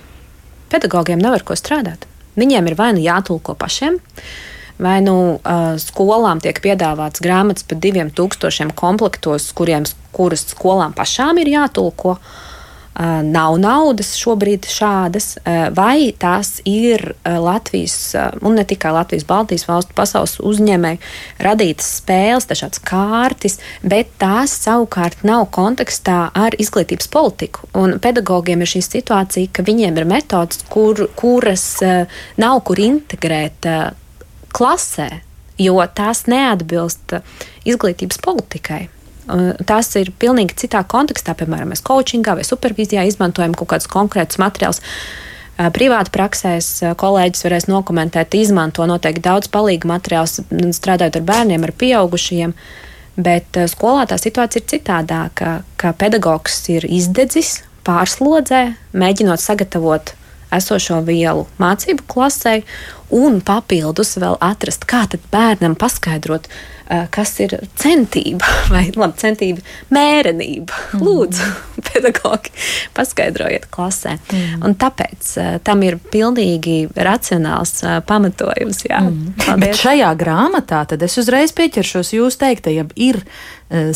[0.70, 2.06] Pedagogiem nav ar ko strādāt.
[2.38, 3.98] Viņiem ir vai nu jātulko pašiem,
[4.82, 11.40] vai nu uh, skolām tiek piedāvāts grāmatas par diviem tūkstošiem komplektos, kuriem, kuras skolām pašām
[11.42, 12.18] ir jātulko.
[12.20, 12.45] Uh,
[12.96, 15.36] nav naudas šobrīd šādas,
[15.76, 21.02] vai tās ir Latvijas, un ne tikai Latvijas, Baltijas valstu pasaules uzņēmēju
[21.44, 27.68] radītas spēles, dažādas kārtas, bet tās savukārt nav kontekstā ar izglītības politiku.
[27.76, 31.68] Un pedagogiem ir šī situācija, ka viņiem ir metodas, kur, kuras
[32.40, 33.68] nav kur integrēt
[34.56, 35.10] klasē,
[35.60, 37.20] jo tās neatbilst
[37.68, 38.86] izglītības politikai.
[39.66, 41.36] Tas ir pilnīgi citā kontekstā.
[41.38, 44.82] Piemēram, mēs coachingā vai supervīzijā izmantojam kaut kādus konkrētus materiālus.
[45.56, 46.68] Privāti praksēs
[47.00, 50.42] kolēģis varēs nokomentēt, izmanto noteikti daudz palīgu materiālus,
[50.76, 52.52] strādājot ar bērniem, ar pieaugušajiem.
[53.16, 60.12] Bet skolā tā situācija ir citādāka, ka pedagogs ir izdedzis, pārslodzē, mēģinot sagatavot
[60.54, 62.60] esošo vielu mācību klasē,
[63.16, 66.50] un papildus vēl atrast, kā bērnam paskaidrot,
[66.86, 70.76] Eh, kas ir centība vai labi, centība, mērenība.
[70.94, 71.02] Mm.
[71.02, 71.48] Lūdzu,
[71.88, 72.52] pedagogi,
[72.94, 74.20] paskaidrojiet klasē.
[74.30, 74.60] Mm.
[74.68, 78.84] Un tāpēc uh, tam ir pilnīgi racionāls uh, pamatojums.
[78.86, 79.02] Jā.
[79.02, 79.58] Mm.
[79.64, 83.24] Bet šajā grāmatā tad es uzreiz pieķeršos jūs teiktajam, ir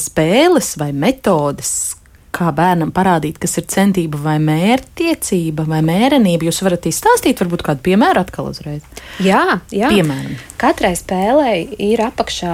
[0.01, 1.93] spēles vai metodes,
[2.35, 6.47] kā bērnam parādīt, kas ir centība vai mērķtiecība vai mērenība.
[6.49, 8.85] Jūs varat izstāstīt, varbūt kādu piemēru atkal uzreiz.
[9.23, 9.89] Jā, jā.
[9.91, 10.35] Piemēram.
[10.61, 12.53] Katrai spēlē ir apakšā,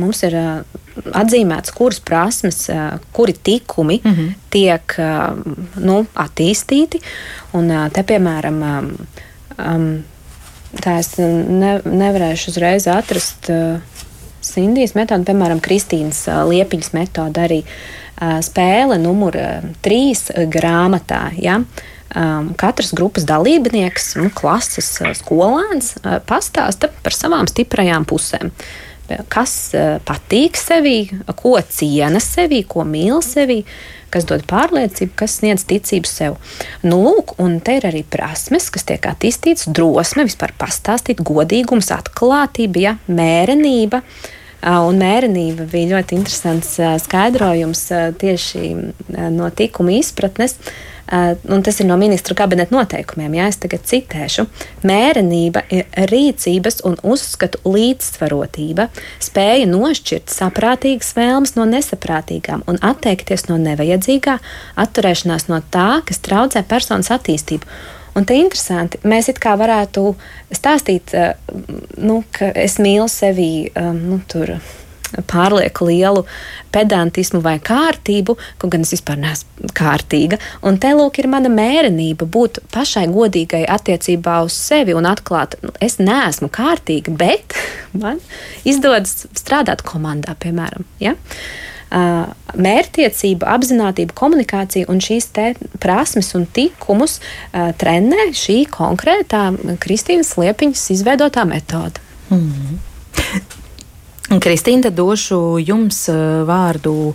[0.00, 0.36] mums ir
[1.22, 2.64] atzīmēts, kuras prasmes,
[3.14, 4.34] kuri tikumi mm -hmm.
[4.50, 4.96] tiek
[5.76, 7.00] nu, attīstīti.
[7.54, 8.60] Un te, piemēram,
[10.82, 13.50] tā es ne, nevarēšu uzreiz atrast
[14.42, 17.58] Sindijas metodi, piemēram, Kristīnas Liepiņas metodi arī.
[17.62, 18.01] Uh,
[18.44, 19.36] spēle numur
[19.84, 21.24] trīs grāmatā.
[21.40, 21.60] Ja?
[22.60, 24.90] Katrs grupas dalībnieks, nu, klases
[25.22, 25.94] skolēns,
[26.28, 28.52] pastāsta par savām stiprajām pusēm.
[29.32, 29.72] Kas
[30.06, 30.98] patīk sevī,
[31.36, 33.62] ko ciena sevī, ko mīl sevī,
[34.12, 36.36] kas dod pārliecību, kas sniedz ticību sev.
[36.84, 42.84] Nu, lūk, un te ir arī prasmes, kas tiek attīstītas, drosme, vispār pastāstīt, godīgums, atklātība,
[42.84, 44.02] ja, mērenība.
[44.62, 47.82] Un mērenība bija ļoti interesants skaidrojums
[48.20, 48.68] tieši
[49.34, 50.54] no tikuma izpratnes.
[51.50, 53.34] Un tas ir no ministra kabineta noteikumiem.
[53.36, 54.46] Jā, es tagad citēšu.
[54.86, 58.86] Mērenība ir rīcības un uzskatu līdzsvarotība,
[59.20, 64.38] spēja nošķirt saprātīgas vēlmes no nesaprātīgām un atteikties no nevajadzīgā,
[64.86, 67.66] atturēšanās no tā, kas traucē personas attīstību.
[68.18, 70.12] Un te interesanti, mēs it kā varētu
[70.52, 71.32] stāstīt, uh,
[71.96, 74.56] nu, ka es mīlu sevi, um, nu, tur
[75.28, 76.22] pārlieku lielu
[76.72, 80.38] pedantismu vai kārtību, ko gan es vispār neesmu kārtīga.
[80.64, 85.74] Un te lūk ir mana mērenība būt pašai godīgai attiecībā uz sevi un atklāt, nu,
[85.84, 87.58] es neesmu kārtīga, bet
[88.02, 88.22] man
[88.64, 90.88] izdodas strādāt komandā, piemēram.
[91.02, 91.16] Ja?
[91.16, 95.28] Uh, mērķtiecība, apziņotība, komunikācija un šīs
[95.82, 99.50] prasmes un tikumus uh, trenē šī konkrētā
[99.82, 102.00] Kristīnas Liepiņas izveidotā metode.
[102.30, 102.80] Mm -hmm.
[104.40, 106.06] Kristīna, tad došu jums
[106.48, 107.12] vārdu,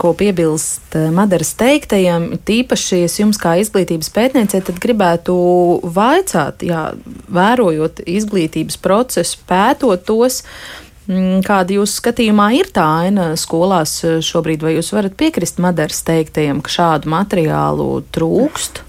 [0.00, 2.30] ko piebilst Madaras teiktajam.
[2.46, 5.34] Tīpaši es jums kā izglītības pētniecei gribētu
[5.82, 6.94] vaicāt, jā,
[7.28, 14.64] vērojot izglītības procesu, pētot tos, mm, kāda jūsu skatījumā ir tā aina skolās eh, šobrīd,
[14.64, 18.82] vai jūs varat piekrist Madaras teiktajam, ka šādu materiālu trūkst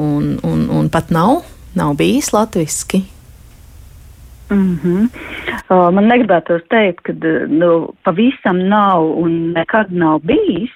[0.00, 1.42] un, un, un pat nav,
[1.76, 3.04] nav bijis latviski?
[4.52, 5.08] Mm -hmm.
[5.68, 10.70] uh, man negribētos teikt, ka uh, nu, pavisam nav un nekad nav bijis,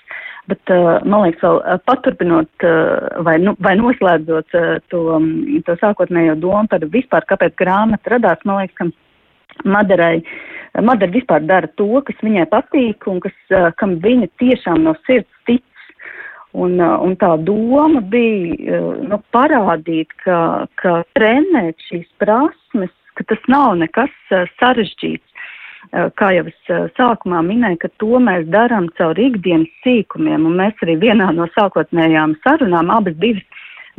[0.47, 5.21] bet uh, man liekas, vēl uh, paturpinot uh, vai, nu, vai noslēdzot uh, to,
[5.65, 8.87] to sākotnējo domu par vispār, kāpēc grāmata radās, man liekas, ka
[9.65, 10.23] Madarai.
[10.83, 13.37] Madara vispār dara to, kas viņai patīk un kas,
[13.81, 15.63] kam viņa tiešām no sirds tic.
[16.57, 20.39] Un, un tā doma bija nu, parādīt, ka,
[20.81, 24.13] ka trenēt šīs prasmes ka tas nav nekas
[24.61, 25.25] sarežģīts.
[26.19, 30.97] Kā jau es sākumā minēju, ka to mēs darām caur ikdienas sīkumiem, un mēs arī
[31.05, 33.45] vienā no sākotnējām sarunām abas divas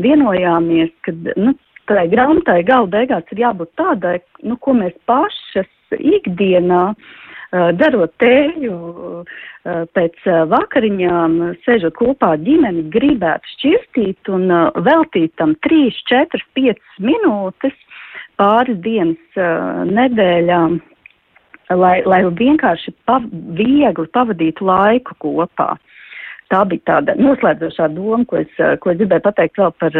[0.04, 1.56] vienojāmies, ka nu,
[1.88, 8.76] tai grāmatai gala beigās ir jābūt tādai, nu, ko mēs pašas ikdienā uh, darot tēju
[8.76, 9.39] uh,
[9.95, 14.52] pēc uh, vakariņām, sēžot kopā ģimeni, gribētu šķirtīt un
[14.84, 17.76] veltīt tam 3, 4, 5 minūtes,
[18.38, 20.62] pāris dienas uh, nedēļā,
[21.76, 25.76] lai, lai vienkārši pav viegli pavadītu laiku kopā.
[26.54, 29.98] Tā bija tāda noslēdzošā doma, ko es, ko es gribēju pateikt vēl par,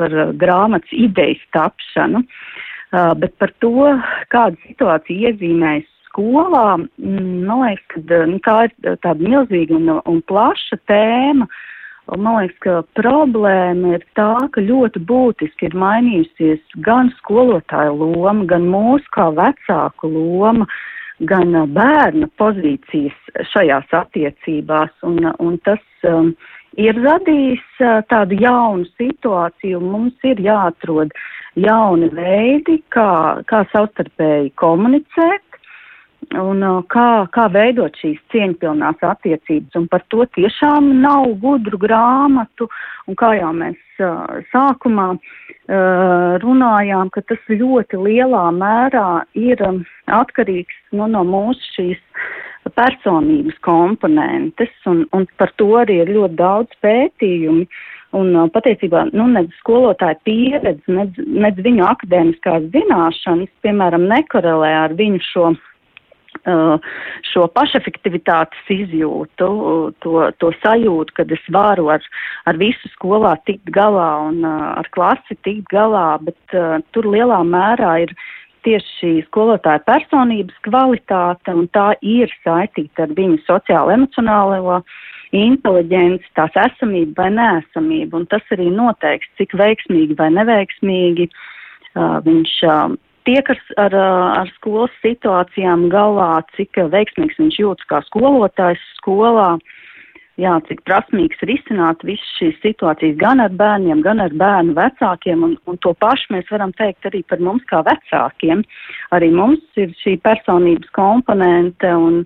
[0.00, 3.90] par grāmatas idejas tapšanu, uh, bet par to,
[4.32, 10.80] kāda situācija iezīmējas skolā, man liekas, ka nu, tā ir tāda milzīga un, un plaša
[10.90, 11.66] tēma, uh,
[12.10, 18.46] Un man liekas, ka problēma ir tā, ka ļoti būtiski ir mainījusies gan skolotāja loma,
[18.50, 20.66] gan mūsu kā vecāku loma,
[21.28, 24.92] gan bērna pozīcijas šajās attiecībās.
[25.06, 26.32] Un, un tas um,
[26.80, 31.12] ir radījis uh, tādu jaunu situāciju, un mums ir jāatrod
[31.60, 35.49] jauni veidi, kā, kā savstarpēji komunicēt
[36.38, 39.76] un uh, kā, kā veidot šīs cieņpilnās attiecības.
[39.78, 42.68] Un par to tiešām nav gudru grāmatu,
[43.08, 49.82] un kā jau mēs uh, sākumā uh, runājām, ka tas ļoti lielā mērā ir um,
[50.06, 52.02] atkarīgs nu, no mūsu šīs
[52.76, 57.66] personības komponentes, un, un par to arī ir ļoti daudz pētījumi.
[58.18, 64.96] Un uh, patiesībā, nu, nedz skolotāja pieredze, nedz, nedz viņu akadēmiskās zināšanas, piemēram, nekorelē ar
[64.98, 65.69] viņu šo Uh,
[66.46, 69.48] šo pašefektivitātes izjūtu,
[70.00, 72.00] to, to sajūtu, kad es varu ar,
[72.46, 77.42] ar visu skolā tikt galā un uh, ar klasi tikt galā, bet uh, tur lielā
[77.44, 78.14] mērā ir
[78.64, 84.80] tieši šī skolotāja personības kvalitāte, un tā ir saistīta ar viņu sociālo emocionālo
[85.32, 92.56] inteliģenci, tās esamību vai neesamību, un tas arī noteiks, cik veiksmīgi vai neveiksmīgi uh, viņš
[92.64, 93.98] uh, tiek ar, ar,
[94.44, 99.52] ar skolas situācijām galā, cik veiksmīgs viņš jūtas kā skolotājs skolā,
[100.40, 105.56] jā, cik prasmīgs risināt visas šīs situācijas gan ar bērniem, gan ar bērnu vecākiem, un,
[105.68, 108.64] un to pašu mēs varam teikt arī par mums kā vecākiem.
[109.16, 112.22] Arī mums ir šī personības komponente, un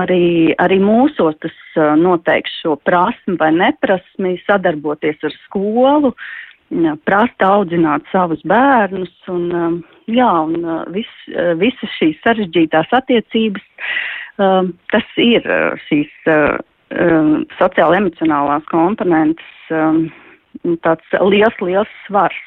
[0.00, 1.60] arī, arī mūsos tas
[2.00, 6.14] noteiks šo prasmi vai neprasmi sadarboties ar skolu,
[7.04, 13.64] prasta audzināt savus bērnus, un jā, un uh, vis, uh, visas šīs sarežģītās attiecības,
[14.38, 20.06] um, tas ir uh, šīs um, sociāla emocionālās komponentes um,
[20.84, 22.40] tāds liels, liels svars,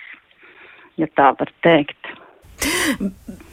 [0.98, 2.16] ja tā var teikt.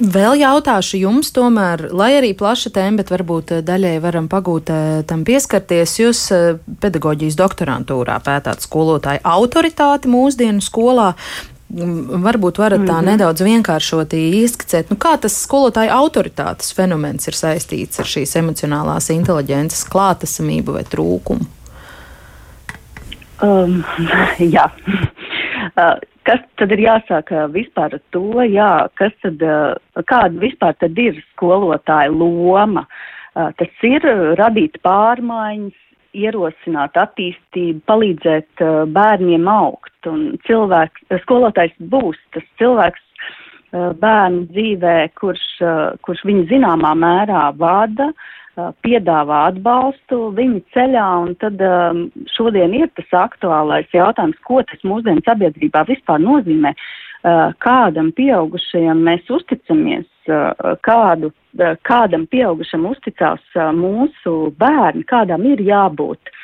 [0.05, 5.00] Vēl jautāšu jums, tomēr, lai arī plaša tēma, bet varbūt eh, daļai varam pagūt eh,
[5.09, 5.96] tam pieskarties.
[6.00, 6.44] Jūs eh,
[6.82, 11.12] pedagoģijas doktorantūrā pētāt skolotāju autoritāti mūsdienu skolā.
[11.74, 13.11] Mm, varbūt varat tā mm -hmm.
[13.11, 19.84] nedaudz vienkāršoti ieskicēt, nu, kā tas skolotāja autoritātes fenomens ir saistīts ar šīs emocionālās inteliģences
[19.88, 21.46] klātesamību vai trūkumu.
[23.42, 23.84] Um,
[24.57, 24.70] jā.
[25.74, 25.98] Uh,
[26.29, 29.43] kas tad ir jāsāk vispār ar to, jā, kas tad,
[30.11, 32.87] kāda vispār tad ir skolotāja loma?
[33.35, 34.05] Tas ir
[34.39, 35.81] radīt pārmaiņas,
[36.14, 38.62] ierosināt attīstību, palīdzēt
[38.95, 39.97] bērniem augt.
[40.07, 43.03] Un cilvēks, skolotājs būs tas cilvēks
[43.75, 45.45] bērnu dzīvē, kurš,
[46.07, 48.12] kurš viņu zināmā mērā vada,
[48.84, 55.24] piedāvā atbalstu viņu ceļā, un tad um, šodien ir tas aktuālais jautājums, ko tas mūsdienu
[55.26, 63.42] sabiedrībā vispār nozīmē, uh, kādam pieaugušajam mēs uzticamies, uh, kādu, uh, kādam pieaugušam uzticās
[63.74, 66.34] mūsu bērni, kādam ir jābūt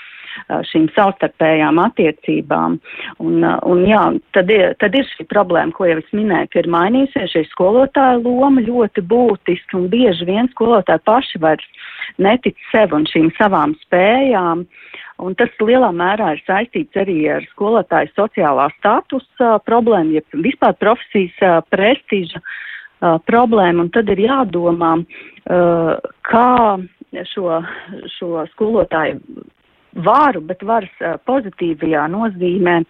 [0.70, 2.78] šīm savstarpējām attiecībām.
[3.22, 4.02] Un, un jā,
[4.36, 8.20] tad ir, tad ir šī problēma, ko jau es minēju, ka ir mainījusies šī skolotāja
[8.22, 11.86] loma ļoti būtiski un bieži vien skolotāji paši vairs
[12.18, 14.66] netic sev un šīm savām spējām.
[15.20, 21.64] Un tas lielā mērā ir saistīts arī ar skolotāju sociālā statusa problēmu, ja vispār profesijas
[21.68, 22.40] prestiža
[23.28, 23.84] problēmu.
[23.84, 24.94] Un tad ir jādomā,
[26.30, 26.48] kā
[27.34, 27.60] šo,
[28.16, 29.20] šo skolotāju
[29.94, 32.80] varu, bet varas pozitīvajā nozīmē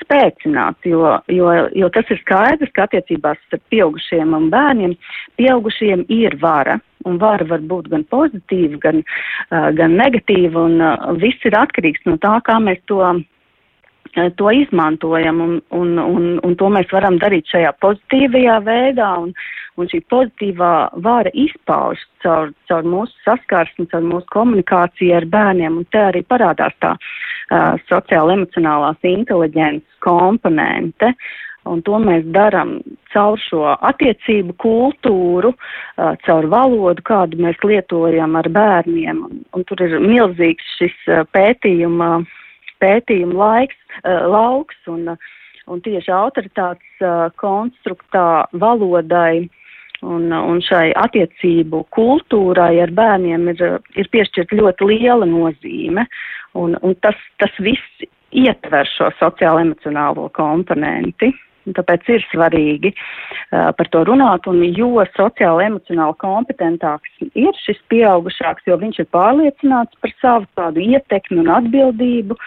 [0.00, 4.96] spēcināt, jo, jo, jo tas ir skaidrs, ka attiecībās starp pieaugušiem un bērniem
[5.40, 6.80] pieaugušiem ir vara.
[7.06, 8.96] Un vara var būt gan pozitīva, gan,
[9.52, 12.98] uh, gan negatīva, un uh, viss ir atkarīgs no tā, kā mēs to
[14.36, 19.32] to izmantojam, un, un, un, un to mēs varam darīt šajā pozitīvajā veidā, un,
[19.76, 20.72] un šī pozitīvā
[21.04, 26.76] vara izpauž caur, caur mūsu saskarsmi, caur mūsu komunikāciju ar bērniem, un te arī parādās
[26.80, 31.12] tā uh, sociāla emocionālās inteliģences komponente.
[31.66, 32.76] Un to mēs darām
[33.10, 39.22] caur šo attiecību kultūru, uh, caur valodu, kādu mēs lietojam ar bērniem.
[39.28, 42.42] Un, un tur ir milzīgs šis uh, pētījuma uh,
[42.82, 45.14] pētījuma laiks, uh, lauks un,
[45.66, 49.46] un tieši autoritātes uh, konstruktā valodai
[50.04, 53.64] un, un šai attiecību kultūrai ar bērniem ir,
[53.96, 56.06] ir piešķirta ļoti liela nozīme.
[56.56, 58.06] Un, un tas, tas viss
[58.36, 61.32] ietver šo sociālo emocionālo komponenti.
[61.66, 68.68] Tāpēc ir svarīgi uh, par to runāt, un jo sociāli emocionāli kompetentāks ir šis pieaugušāks,
[68.70, 72.38] jo viņš ir pārliecināts par savu tādu ietekmi un atbildību,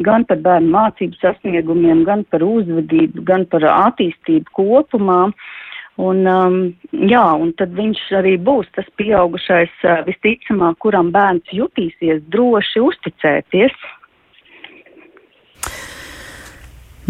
[0.00, 5.24] gan par bērnu mācību sasniegumiem, gan par uzvedību, gan par attīstību kopumā.
[6.00, 6.54] Un, um,
[6.90, 13.76] jā, un tad viņš arī būs tas pieaugušais, uh, visticamāk, kuram bērns jutīsies droši uzticēties.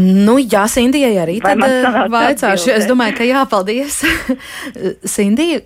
[0.02, 2.72] Nu, jā, Sindijai arī Vai tad uh, vaicāšu.
[2.74, 4.00] Es domāju, ka jāpaldies.
[5.14, 5.60] Sindija,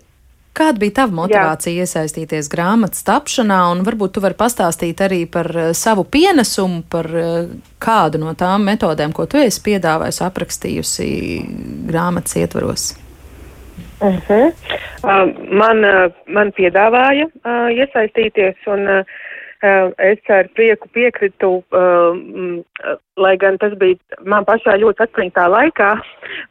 [0.56, 1.84] Kāda bija tava motivācija Jā.
[1.84, 7.50] iesaistīties grāmatas tapšanā, un varbūt tu vari pastāstīt arī par uh, savu pienesumu, par uh,
[7.82, 11.10] kādu no tām metodēm, ko tu esi piedāvājusi, aprakstījusi
[11.90, 12.94] grāmatas ietvaros?
[14.00, 14.52] Uh -huh.
[15.04, 19.25] uh, man, uh, man piedāvāja uh, iesaistīties, un uh, Eh,
[19.62, 26.00] es ar prieku piekritu, eh, lai gan tas bija man pašā ļoti atklītā laikā,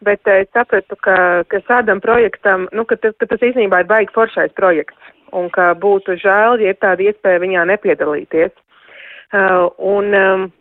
[0.02, 4.54] bet es sapratu, ka, ka šādam projektam, nu, ka, ka tas īstenībā ir baigi foršais
[4.56, 4.98] projekts
[5.34, 8.52] un ka būtu žēl, ja ir tāda iespēja viņā nepiedalīties.
[9.34, 10.52] Eh, un, um,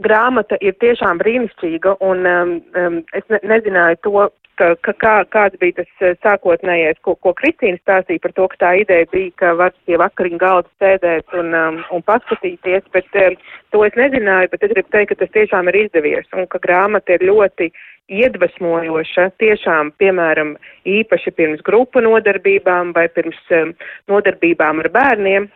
[0.00, 4.28] grāmata ir tiešām brīnišķīga, un um, es ne, nezināju to,
[4.60, 8.60] ka, ka kā, kāds bija tas eh, sākotnējais, ko, ko Kristīna stāstīja par to, ka
[8.64, 13.38] tā ideja bija, ka var pie vakariņu galda sēdēt un, um, un paskatīties, bet um,
[13.74, 17.16] to es nezināju, bet es gribu teikt, ka tas tiešām ir izdevies un ka grāmata
[17.16, 17.70] ir ļoti
[18.10, 19.28] iedvesmojoša.
[19.40, 20.56] Tiešām, piemēram,
[20.98, 23.72] īpaši pirms grupu nodarbībām vai pirms um,
[24.10, 25.48] nodarbībām ar bērniem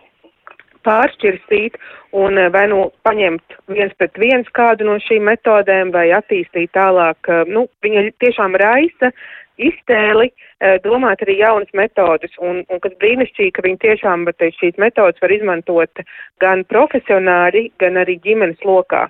[0.86, 1.78] pāršķirstīt
[2.14, 7.18] un eh, vai nu paņemt viens pret viens kādu no šīm metodēm vai attīstīt tālāk.
[7.28, 9.10] Eh, nu, viņa tiešām raisa
[9.58, 14.80] iztēli eh, domāt arī jaunas metodas, un, un kas brīnišķīgi, ka viņi tiešām te, šīs
[14.82, 16.04] metodas var izmantot
[16.42, 19.06] gan profesionāli, gan arī ģimenes lokā.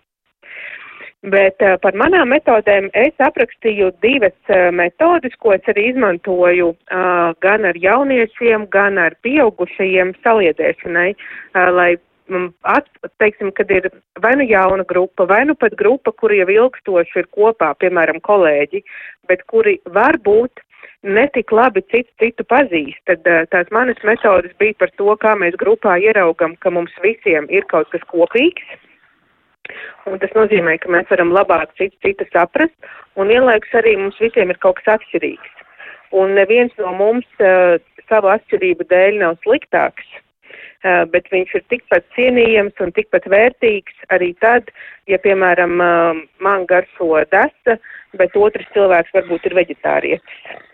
[1.25, 7.31] Bet uh, par manām metodēm es aprakstīju divas uh, metodas, ko es arī izmantoju uh,
[7.41, 11.89] gan ar jauniešiem, gan ar pieaugušajiem saliedēšanai, uh, lai
[12.29, 13.89] mm, at, teiksim, kad ir
[14.21, 18.85] vai nu jauna grupa, vai nu pat grupa, kuri jau ilgstoši ir kopā, piemēram, kolēģi,
[19.33, 20.61] bet kuri varbūt
[21.05, 25.97] netik labi citu citu pazīst, tad tās manas metodas bija par to, kā mēs grupā
[26.05, 28.77] ieraugam, ka mums visiem ir kaut kas kopīgs.
[30.11, 32.75] Un tas nozīmē, ka mēs varam labāk citu citu saprast,
[33.17, 35.55] un vienlaikus arī mums visiem ir kaut kas atšķirīgs.
[36.15, 42.05] Un neviens no mums uh, savu atšķirību dēļ nav sliktāks, uh, bet viņš ir tikpat
[42.19, 44.69] cienījams un tikpat vērtīgs arī tad,
[45.11, 47.81] ja, piemēram, uh, man garšo desa,
[48.21, 50.71] bet otrs cilvēks varbūt ir veģetārietis.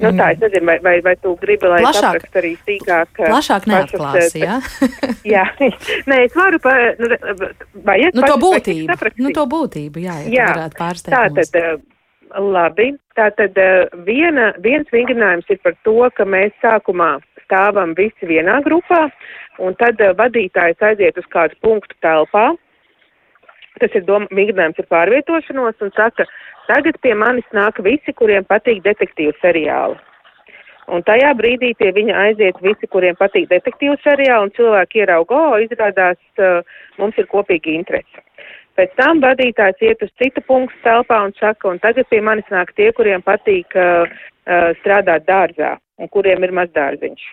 [0.00, 2.24] Nu, tā, es nezinu, vai, vai, vai tu gribi, lai Plašāk.
[2.24, 3.20] es arī sīkāk.
[3.20, 4.56] Plašāk neatklāsi, jā?
[5.34, 5.44] jā,
[6.08, 7.10] nē, es varu pa, nu,
[7.84, 11.16] vajag nu, to būtību, nu, to būtību, jā, ja Jā, tu varētu pārsteigt.
[11.16, 12.88] Tātad, eh, labi,
[13.18, 19.08] tātad eh, viena, viens vingrinājums ir par to, ka mēs sākumā stāvam visi vienā grupā,
[19.60, 22.50] un tad eh, vadītājs aiziet uz kādu punktu telpā.
[23.80, 26.26] Tas ir doma, vingrinājums ir pārvietošanos un saka,
[26.68, 29.96] tagad pie manis nāk visi, kuriem patīk detektīvu seriāli.
[30.90, 35.58] Un tajā brīdī pie viņa aiziet visi, kuriem patīk detektīvu seriāli, un cilvēki ierauga, o,
[35.62, 36.66] izrādās, uh,
[36.98, 38.24] mums ir kopīgi interesi.
[38.78, 42.72] Pēc tam vadītājs iet uz citu punktu telpā un saka, un tagad pie manis nāk
[42.74, 47.26] tie, kuriem patīk uh, uh, strādāt dārzā un kuriem ir mazdārziņš.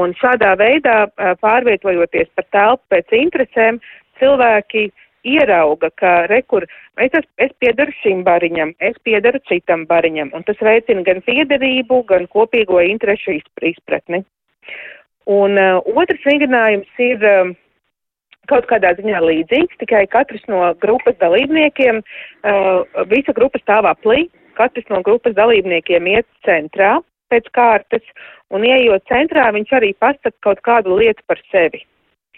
[0.00, 3.82] Un šādā veidā, uh, pārvietojoties pa telpu pēc interesēm,
[4.22, 4.88] cilvēki
[5.24, 6.66] ierauga, ka rekur,
[7.00, 12.28] es, es, piedaru šim bariņam, es piedaru citam bariņam, un tas veicina gan piederību, gan
[12.32, 13.38] kopīgo interešu
[13.72, 14.22] izpratni.
[15.30, 17.54] Un uh, otrs vingrinājums ir um,
[18.50, 24.26] kaut kādā ziņā līdzīgs, tikai katrs no grupas dalībniekiem, uh, visa grupa stāv aplī,
[24.58, 26.98] katrs no grupas dalībniekiem iet centrā
[27.32, 28.04] pēc kārtas,
[28.52, 31.86] un ieejot centrā, viņš arī pasaka kaut kādu lietu par sevi.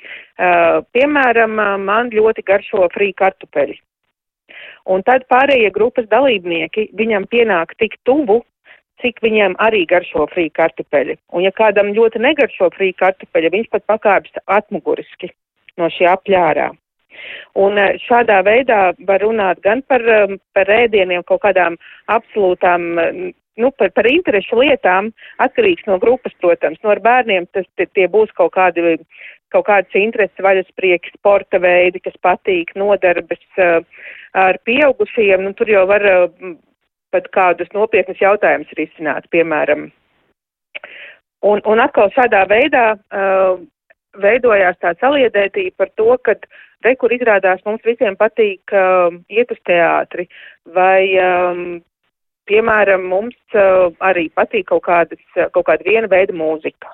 [0.05, 3.79] Uh, piemēram, man ļoti garšo frī kartupeļi.
[4.91, 8.43] Un tad pārējie grupas dalībnieki viņam pienāk tik tuvu,
[9.03, 11.17] cik viņiem arī garšo frī kartupeļi.
[11.33, 15.33] Un ja kādam ļoti negaršo frī kartupeļi, viņš pat pakāpjas atmuguriski
[15.81, 16.71] no šī apļārā.
[17.65, 20.03] Un šādā veidā var runāt gan par,
[20.53, 21.79] par ēdieniem, kaut kādām
[22.11, 22.89] absolūtām,
[23.61, 25.13] nu, par, par interešu lietām,
[25.45, 26.81] atkarīgs no grupas, protams.
[26.83, 28.99] No ar bērniem tas tie būs kaut kādi
[29.55, 33.85] kaut kādas intereses, vaļasprieki, sporta veidi, kas patīk, nodarbes uh,
[34.35, 36.57] ar pieaugušajiem, nu tur jau var uh,
[37.15, 39.87] pat kādus nopietnus jautājumus risināt, piemēram.
[41.45, 43.63] Un, un atkal šādā veidā uh,
[44.19, 46.35] veidojās tā saliedētība par to, ka
[46.87, 50.27] rekur izrādās mums visiem patīk uh, iet uz teātri
[50.75, 51.83] vai, um,
[52.51, 56.93] piemēram, mums uh, arī patīk kaut, kādas, kaut kāda viena veida mūzika.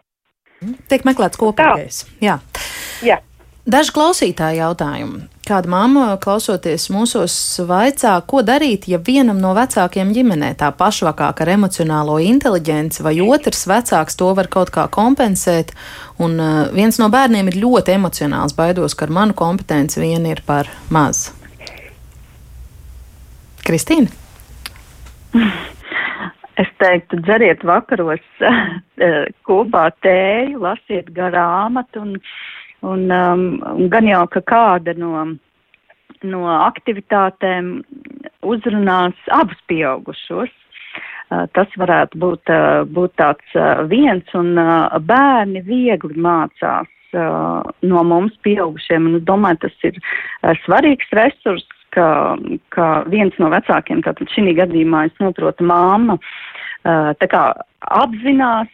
[0.91, 2.05] Tiek meklēts kopīgais.
[2.21, 2.39] Jā.
[3.07, 3.21] Jā.
[3.71, 5.27] Daži klausītāji jautājumi.
[5.47, 7.35] Kāda mamma, klausoties mūsos,
[7.69, 13.67] vaicā, ko darīt, ja vienam no vecākiem ģimenē tā pašvakāk ar emocionālo inteligenci, vai otrs
[13.69, 15.75] vecāks to var kaut kā kompensēt,
[16.23, 20.45] un uh, viens no bērniem ir ļoti emocionāls, baidos, ka ar manu kompetenci vien ir
[20.47, 21.29] par maz.
[23.67, 24.20] Kristīna?
[26.61, 28.25] Es teiktu, dzeriet vakaros
[29.49, 32.17] kopā tēju, lasiet grāmatu un,
[32.85, 35.25] un, um, un gan jau, ka kāda no,
[36.27, 37.79] no aktivitātēm
[38.43, 40.53] uzrunās abus pieaugušos.
[41.31, 43.59] Uh, tas varētu būt, uh, būt tāds
[43.89, 44.59] viens, un
[45.07, 49.97] bērni viegli mācās no mums pieaugušiem, un es domāju, tas ir
[50.63, 51.65] svarīgs resurs,
[51.95, 52.37] ka,
[52.75, 56.19] ka viens no vecākiem, tātad šī gadījumā es noprotu māma,
[56.85, 57.45] tā kā
[57.81, 58.73] apzinās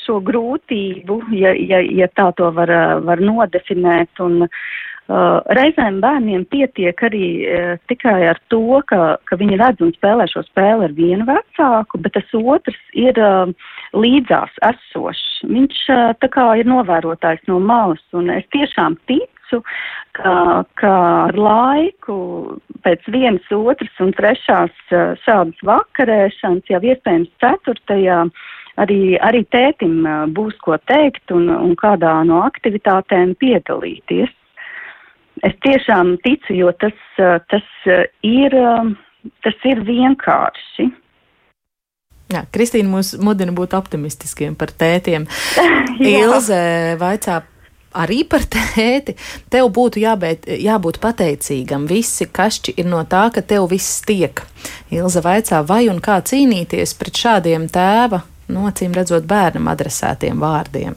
[0.00, 2.70] šo grūtību, ja, ja, ja tā to var,
[3.04, 4.22] var nodefinēt.
[4.24, 4.46] Un,
[5.58, 7.26] reizēm bērniem pietiek arī
[7.90, 12.14] tikai ar to, ka, ka viņi redz un spēlē šo spēli ar vienu vecāku, bet
[12.14, 13.18] tas otrs ir
[13.92, 15.42] līdzās esošs.
[15.50, 15.82] Viņš
[16.22, 19.31] tā kā ir novērotājs no malas, un es tiešām ticu,
[20.16, 20.34] ka,
[20.80, 20.94] ka
[21.28, 22.16] ar laiku
[22.86, 24.94] pēc vienas, otras un trešās
[25.24, 28.22] šādas vakarēšanas, jau iespējams ceturtajā,
[28.82, 30.02] arī, arī tētim
[30.36, 34.32] būs ko teikt un, un kādā no aktivitātēm piedalīties.
[35.42, 36.98] Es tiešām ticu, jo tas,
[37.50, 37.68] tas,
[38.22, 38.58] ir,
[39.42, 40.90] tas ir vienkārši.
[42.32, 45.26] Jā, Kristīna mūs mudina būt optimistiskiem par tētiem.
[46.12, 46.60] Ilze
[47.00, 47.42] vaicā
[47.94, 49.14] arī par tēti,
[49.52, 51.86] tev būtu jābūt, jābūt pateicīgam.
[51.90, 54.44] Visi kašķi ir no tā, ka tev viss tiek.
[54.92, 58.22] Ilza vaicā, vai un kā cīnīties pret šādiem tēva,
[58.52, 60.96] nocīm redzot bērnam adresētiem vārdiem.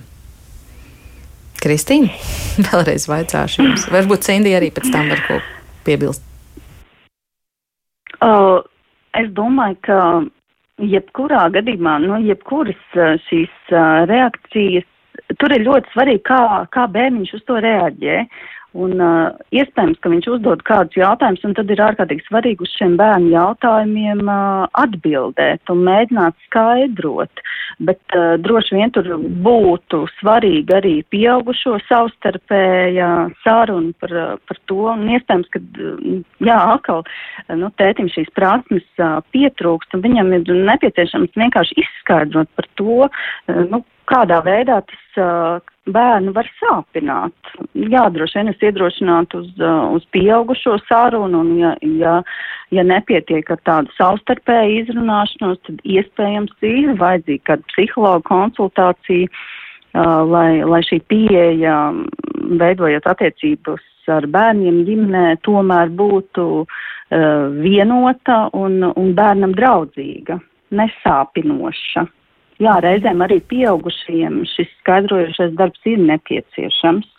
[1.66, 2.12] Kristīna,
[2.68, 3.90] vēlreiz vaicāšu jums.
[3.94, 5.42] Varbūt Cindija arī pēc tam var ko
[5.88, 6.24] piebilst.
[8.24, 8.62] Uh,
[9.18, 10.00] es domāju, ka
[10.82, 14.88] jebkurā gadījumā, nu, jebkuras šīs uh, reakcijas
[15.40, 16.42] tur ir ļoti svarīgi, kā,
[16.74, 18.20] kā bērniņš uz to reaģē.
[18.76, 22.98] Un uh, iespējams, ka viņš uzdod kādus jautājumus, un tad ir ārkārtīgi svarīgi uz šiem
[23.00, 27.44] bērnu jautājumiem uh, atbildēt un mēģināt skaidrot.
[27.88, 29.08] Bet uh, droši vien tur
[29.46, 33.12] būtu svarīgi arī pieaugušo savstarpēja
[33.46, 34.82] saruna par, uh, par to.
[34.92, 35.62] Un iespējams, ka,
[36.44, 37.06] jā, atkal,
[37.56, 43.64] nu, tētim šīs prasmes uh, pietrūkst, un viņam ir nepieciešams vienkārši izskaidrot par to, uh,
[43.72, 47.52] nu, kādā veidā tas uh, bērnu var sāpināt.
[47.74, 52.16] Jā, droši vien es iedrošinātu uz, uh, uz pieaugušo sarunu, un ja, ja,
[52.74, 60.50] ja nepietiek ar tādu savstarpēju izrunāšanos, tad iespējams ir vajadzīga kāda psihologa konsultācija, uh, lai,
[60.66, 61.78] lai šī pieeja,
[62.62, 66.68] veidojot attiecības ar bērniem ģimenē, tomēr būtu uh,
[67.62, 70.42] vienota un, un bērnam draudzīga,
[70.76, 72.06] nesāpinoša
[72.62, 77.12] jā, reizēm arī pieaugušajiem šis skaidrojošais darbs ir nepieciešams.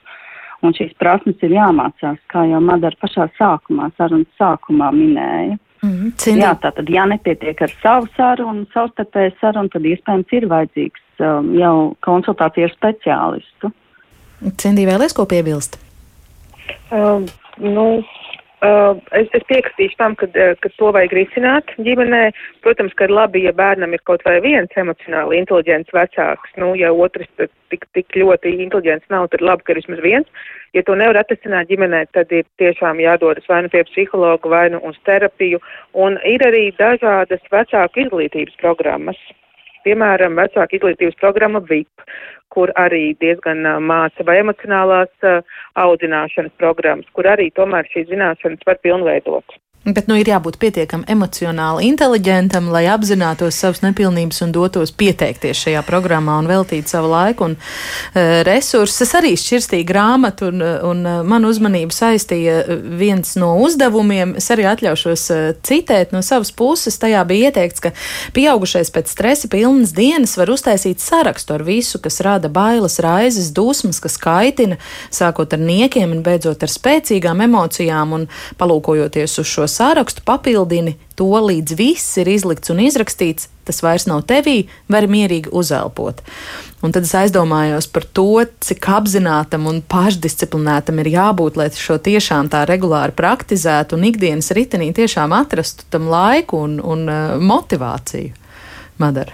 [0.64, 5.58] Un šīs prasmes ir jāmācās, kā jau Madara pašā sākumā, sarunas sākumā minēja.
[5.82, 6.38] Mm, -hmm.
[6.40, 11.52] jā, tā tad, ja nepietiek ar savu sarunu, savstarpēju sarunu, tad iespējams ir vajadzīgs um,
[11.54, 13.70] jau konsultācija ar speciālistu.
[14.56, 15.78] Cindī, vēlies ko piebilst?
[16.90, 17.28] Um,
[17.58, 18.02] nu,
[18.66, 22.22] Uh, es, es piekritīšu tam, ka, uh, ka to vajag risināt ģimenē.
[22.64, 26.54] Protams, ka ir labi, ja bērnam ir kaut vai viens emocionāli inteliģents vecāks.
[26.58, 30.50] Nu, ja otrs tik, tik ļoti inteliģents nav, tad labi, ka ir vismaz viens.
[30.74, 34.82] Ja to nevar atrisināt ģimenē, tad ir tiešām jādodas vai nu pie psihologa, vai nu
[34.88, 35.62] uz terapiju.
[35.94, 39.20] Un ir arī dažādas vecāku izglītības programmas.
[39.86, 42.06] Piemēram, vecāku izglītības programma VIP,
[42.50, 45.28] kur arī diezgan māca vai emocionālās
[45.78, 49.56] audzināšanas programmas, kur arī tomēr šīs zināšanas var pilnveidot.
[49.86, 55.82] Bet nu, ir jābūt pietiekami emocionāli inteliģentam, lai apzinātos savas nepilnības un dotos pieteikties šajā
[55.86, 59.04] programmā un veltīt savu laiku un uh, resursus.
[59.04, 62.64] Es arī šķirstīju grāmatu, un, un uh, man uzmanību saistīja
[62.98, 64.32] viens no uzdevumiem.
[64.40, 65.28] Es arī atļaušos
[65.68, 66.98] citēt no savas puses.
[66.98, 67.94] Tajā bija ieteikts, ka
[68.34, 74.02] pieaugušais pēc stresa pilnas dienas var uztaisīt sarakstu ar visu, kas rada bailes, raizes, dusmas,
[74.02, 74.80] kas kaitina,
[75.14, 81.28] sākot ar niekiem un beidzot ar spēcīgām emocijām un palūkojoties uz šo sārakstu papildini to,
[81.28, 86.22] līdz viss ir izlikts un izrakstīts, tas vairs nav tevī, var mierīgi uzelpot.
[86.84, 92.50] Un tad es aizdomājos par to, cik apzinātam un pašdisciplinētam ir jābūt, lai šo tiešām
[92.52, 98.36] tā regulāri praktizētu un ikdienas ritenī tiešām atrastu tam laiku un, un uh, motivāciju.
[99.02, 99.32] Madara.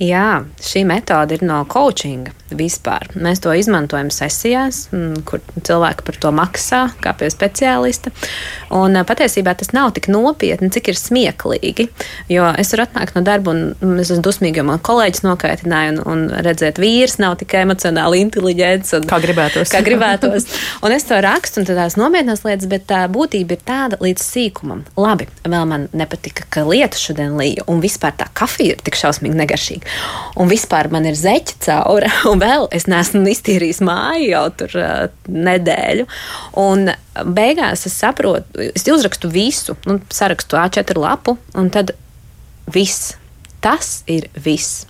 [0.00, 3.04] Jā, šī metode ir no coachinga vispār.
[3.20, 8.10] Mēs to izmantojam sesijās, mm, kur cilvēki par to maksā, kā pie speciālista.
[8.74, 11.88] Un patiesībā tas nav tik nopietni, cik ir smieklīgi.
[12.32, 16.00] Jo es varu atnākt no darba, un es esmu dusmīga, jo man kolēģis nokaitināja, un,
[16.08, 18.94] un redzēt, vīrs nav tikai emocionāli inteliģents.
[18.96, 19.70] Un, kā gribētos.
[19.74, 20.48] Kā gribētos.
[20.82, 24.82] un es to rakstu, un tādās nopietnās lietas, bet tā būtība ir tāda līdz sīkumam.
[24.96, 29.38] Labi, vēl man nepatika, ka lieta šodien līja, un vispār tā kafija ir tik šausmīgi
[29.44, 29.89] negaršīga.
[30.40, 32.10] Un vispār man ir zeķa caura.
[32.30, 36.06] Un vēl es neesmu iztīrījis māju jau tur uh, nedēļu.
[36.62, 36.92] Un
[37.36, 41.94] beigās es saprotu, es uzrakstu visu, nu, sarakstu A4 lapu, un tad
[42.70, 43.16] viss.
[43.60, 44.86] Tas ir viss.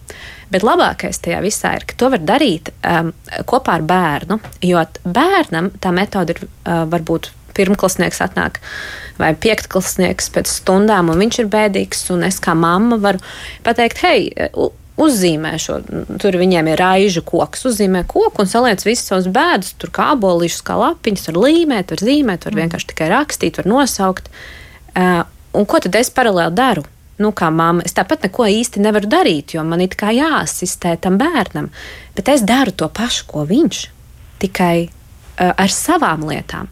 [0.50, 3.10] Bet labākais tajā visā ir, ka to var darīt um,
[3.50, 4.38] kopā ar bērnu.
[4.66, 8.60] Jo bērnam tā metode ir uh, varbūt pirmklasnieks atnāk
[9.20, 12.06] vai piektklasnieks pēc stundām, un viņš ir bēdīgs.
[12.26, 13.20] Es kā mamma varu
[13.66, 14.30] pateikt, hei,
[15.00, 15.80] uzzīmē šo,
[16.20, 20.62] tur viņiem ir raižu koks, uzzīmē koku un saliec visus savus bēdus, tur kā abolīšus,
[20.66, 22.62] kā lapiņus, var līmēt, var zīmēt, var mm.
[22.64, 24.30] vienkārši tikai rakstīt, var nosaukt.
[24.94, 25.22] Uh,
[25.56, 26.86] un ko tad es paralēli daru?
[27.20, 31.18] Nu, kā mamma, es tāpat neko īsti nevaru darīt, jo man ir kā jāasistē tam
[31.20, 31.68] bērnam,
[32.16, 33.82] bet es daru to pašu, ko viņš.
[34.40, 34.88] Tikai
[35.40, 36.68] ar savām lietām.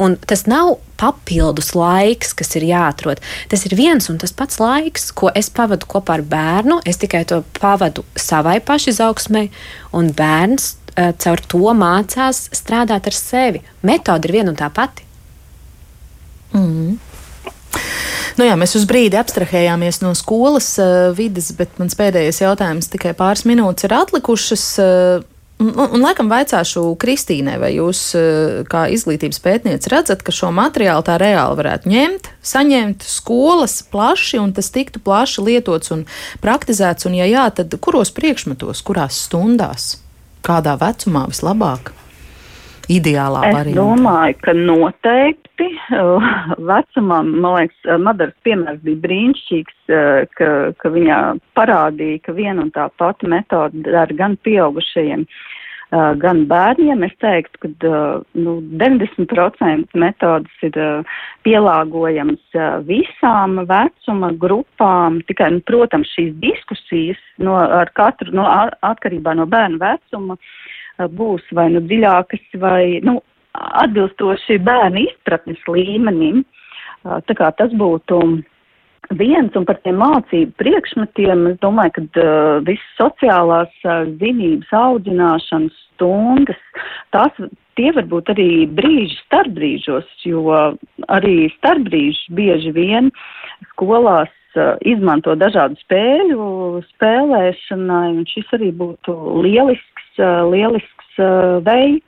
[0.00, 3.22] Un tas nav papildus laiks, kas ir jāatrod.
[3.50, 6.80] Tas ir viens un tas pats laiks, ko es pavadu kopā ar bērnu.
[6.88, 9.48] Es tikai to pavadu savai pašizaugsmai,
[9.94, 13.62] un bērns uh, caur to mācās strādāt ar sevi.
[13.86, 15.06] Metode ir viena un tā pati.
[16.56, 16.98] Mm.
[18.38, 23.14] Nu jā, mēs uz brīdi abstrahējāmies no skolas uh, vidas, bet mans pēdējais jautājums tikai
[23.18, 24.70] pāris minūtes ir atlikušas.
[24.82, 25.26] Uh,
[25.58, 31.02] Un, un laikam vaicāšu Kristīnai, vai jūs eh, kā izglītības pētniece redzat, ka šo materiālu
[31.06, 36.04] tā reāli varētu ņemt, saņemt skolas plaši un tas tiktu plaši lietots un
[36.44, 39.96] praktizēts, un ja jā, tad kuros priekšmetos, kurās stundās,
[40.46, 41.90] kādā vecumā vislabāk?
[42.88, 43.74] Ideālā es variantā.
[43.74, 45.68] Es domāju, ka noteikti
[46.70, 50.48] vecumā, man liekas, Madaras piemērs bija brīnišķīgs, eh, ka,
[50.80, 51.20] ka viņa
[51.58, 55.26] parādīja, ka viena un tā pati metode dara gan pieaugušajiem,
[56.20, 57.04] gan bērniem.
[57.06, 57.92] Es teiktu, ka
[58.36, 60.76] nu, 90% metodas ir
[61.48, 62.58] pielāgojamas
[62.88, 65.22] visām vecuma grupām.
[65.28, 68.44] Tikai, nu, protams, šīs diskusijas no, ar katru no,
[68.84, 70.36] atkarībā no bērnu vecuma
[70.98, 73.20] būs vai nu dziļākas, vai nu,
[73.58, 76.44] atbilstoši bērnu izpratnes līmenim.
[77.02, 78.20] Tā kā tas būtu
[79.16, 85.76] viens un par tiem mācību priekšmetiem, es domāju, ka uh, visas sociālās uh, zinības audzināšanas
[85.94, 86.60] stundas,
[87.14, 87.32] tās,
[87.78, 90.44] tie var būt arī brīži starpbrīžos, jo
[91.08, 93.10] arī starpbrīži bieži vien
[93.72, 102.04] skolās uh, izmanto dažādu spēļu spēlēšanai, un šis arī būtu lielisks, uh, lielisks uh, veids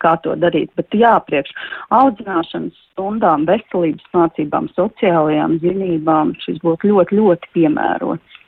[0.00, 1.52] kā to darīt, bet jāpriekš
[1.92, 8.38] audzināšanas stundām, veselības mācībām, sociālajām zinībām šis būtu ļoti, ļoti piemērots.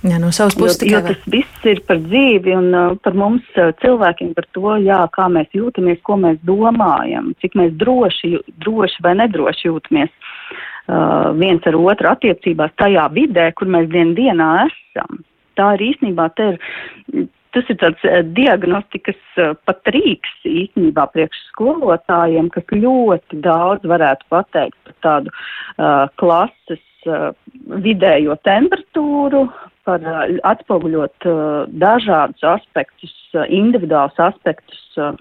[0.00, 0.94] Jā, no savas puses tikai.
[0.94, 4.78] Jo, jo tas viss ir par dzīvi un uh, par mums uh, cilvēkiem, par to,
[4.80, 11.36] jā, kā mēs jūtamies, ko mēs domājam, cik mēs droši, droši vai nedroši jūtamies uh,
[11.36, 15.20] viens ar otru attiecībās tajā vidē, kur mēs dien dienā esam.
[15.60, 21.40] Tā ir īstenībā, te ir tas ir tāds uh, diagnostikas uh, pat rīks īstenībā priekš
[21.50, 27.30] skolotājiem, kas ļoti daudz varētu pateikt par tādu uh, klases uh,
[27.84, 29.46] vidējo temperatūru,
[29.88, 31.40] par uh, atspoguļot uh,
[31.82, 35.16] dažādus aspektus, uh, individuālus aspektus uh,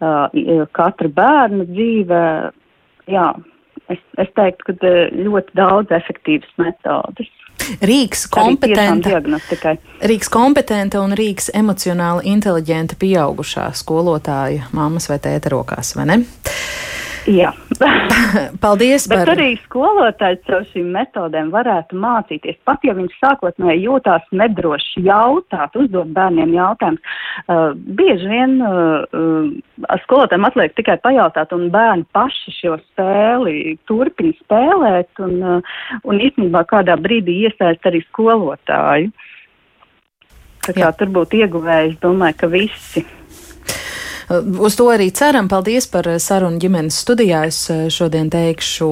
[0.00, 2.24] uh, katra bērna dzīvē.
[3.10, 3.30] Jā,
[3.92, 7.32] es, es teiktu, ka ļoti daudz efektīvas metodas.
[7.80, 9.20] Rīks kompetenta,
[10.04, 16.18] Rīks kompetenta un Rīks emocionāli inteliģenta pieaugušā skolotāja mammas vai tēta rokās, vai ne?
[17.30, 17.52] Jā.
[18.64, 19.06] Paldies!
[19.08, 19.30] Bet par...
[19.32, 22.58] arī skolotāji caur šīm metodēm varētu mācīties.
[22.68, 27.16] Pat ja viņš sākotnēji jūtās nedroši jautāt, uzdot bērniem jautājumus,
[27.46, 34.36] uh, bieži vien uh, uh, skolotājiem atliek tikai pajautāt, un bērni paši šo spēli turpina
[34.42, 39.14] spēlēt, un, uh, un īstenībā kādā brīdī iesaist arī skolotāju.
[40.64, 40.94] Tā kā Jā.
[40.96, 43.04] tur būtu ieguvējis, domāju, ka visi.
[44.60, 45.48] Uz to arī ceram.
[45.52, 47.42] Paldies par sarunu ģimenes studijā.
[47.50, 48.88] Es eh, šodien teikšu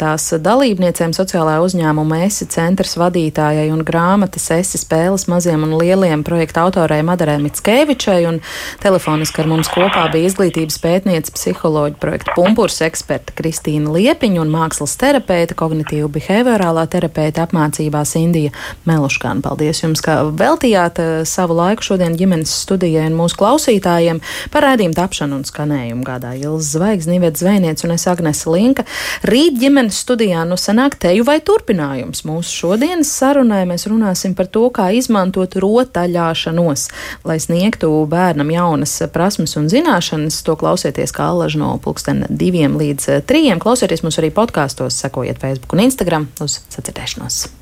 [0.00, 6.64] tās dalībniecēm sociālajā uzņēmuma esi centrs vadītājai un grāmatas esi spēles maziem un lieliem projekta
[6.64, 8.40] autorei Madarē Mitskevičai un
[8.80, 14.96] telefoniski ar mums kopā bija izglītības pētniece psiholoģa projekta Pumpurs eksperta Kristīna Liepiņa un mākslas
[15.00, 18.54] terapeita, kognitīva behaviorālā terapeita apmācībās Indija
[18.88, 19.44] Meluškāna.
[19.44, 24.96] Paldies jums, ka veltījāt eh, savu laiku šodien ģimenes studijai un mūsu klausītājiem par raidījumu
[24.96, 28.84] tapšanu un skanējumu gādāja Ilza Zvaigznes, Nīvets Zvejniec un es Agnese Linka.
[29.26, 32.22] Rīt ģimenes studijā nu sanāk teju vai turpinājums.
[32.28, 36.88] Mūsu šodienas sarunai mēs runāsim par to, kā izmantot rotaļāšanos,
[37.26, 40.42] lai sniegtu bērnam jaunas prasmes un zināšanas.
[40.46, 43.62] To klausieties kā allaž no pulksten diviem līdz trijiem.
[43.62, 47.59] Klausieties mums arī podkāstos, sekojiet Facebook un Instagram uz sacirdēšanos.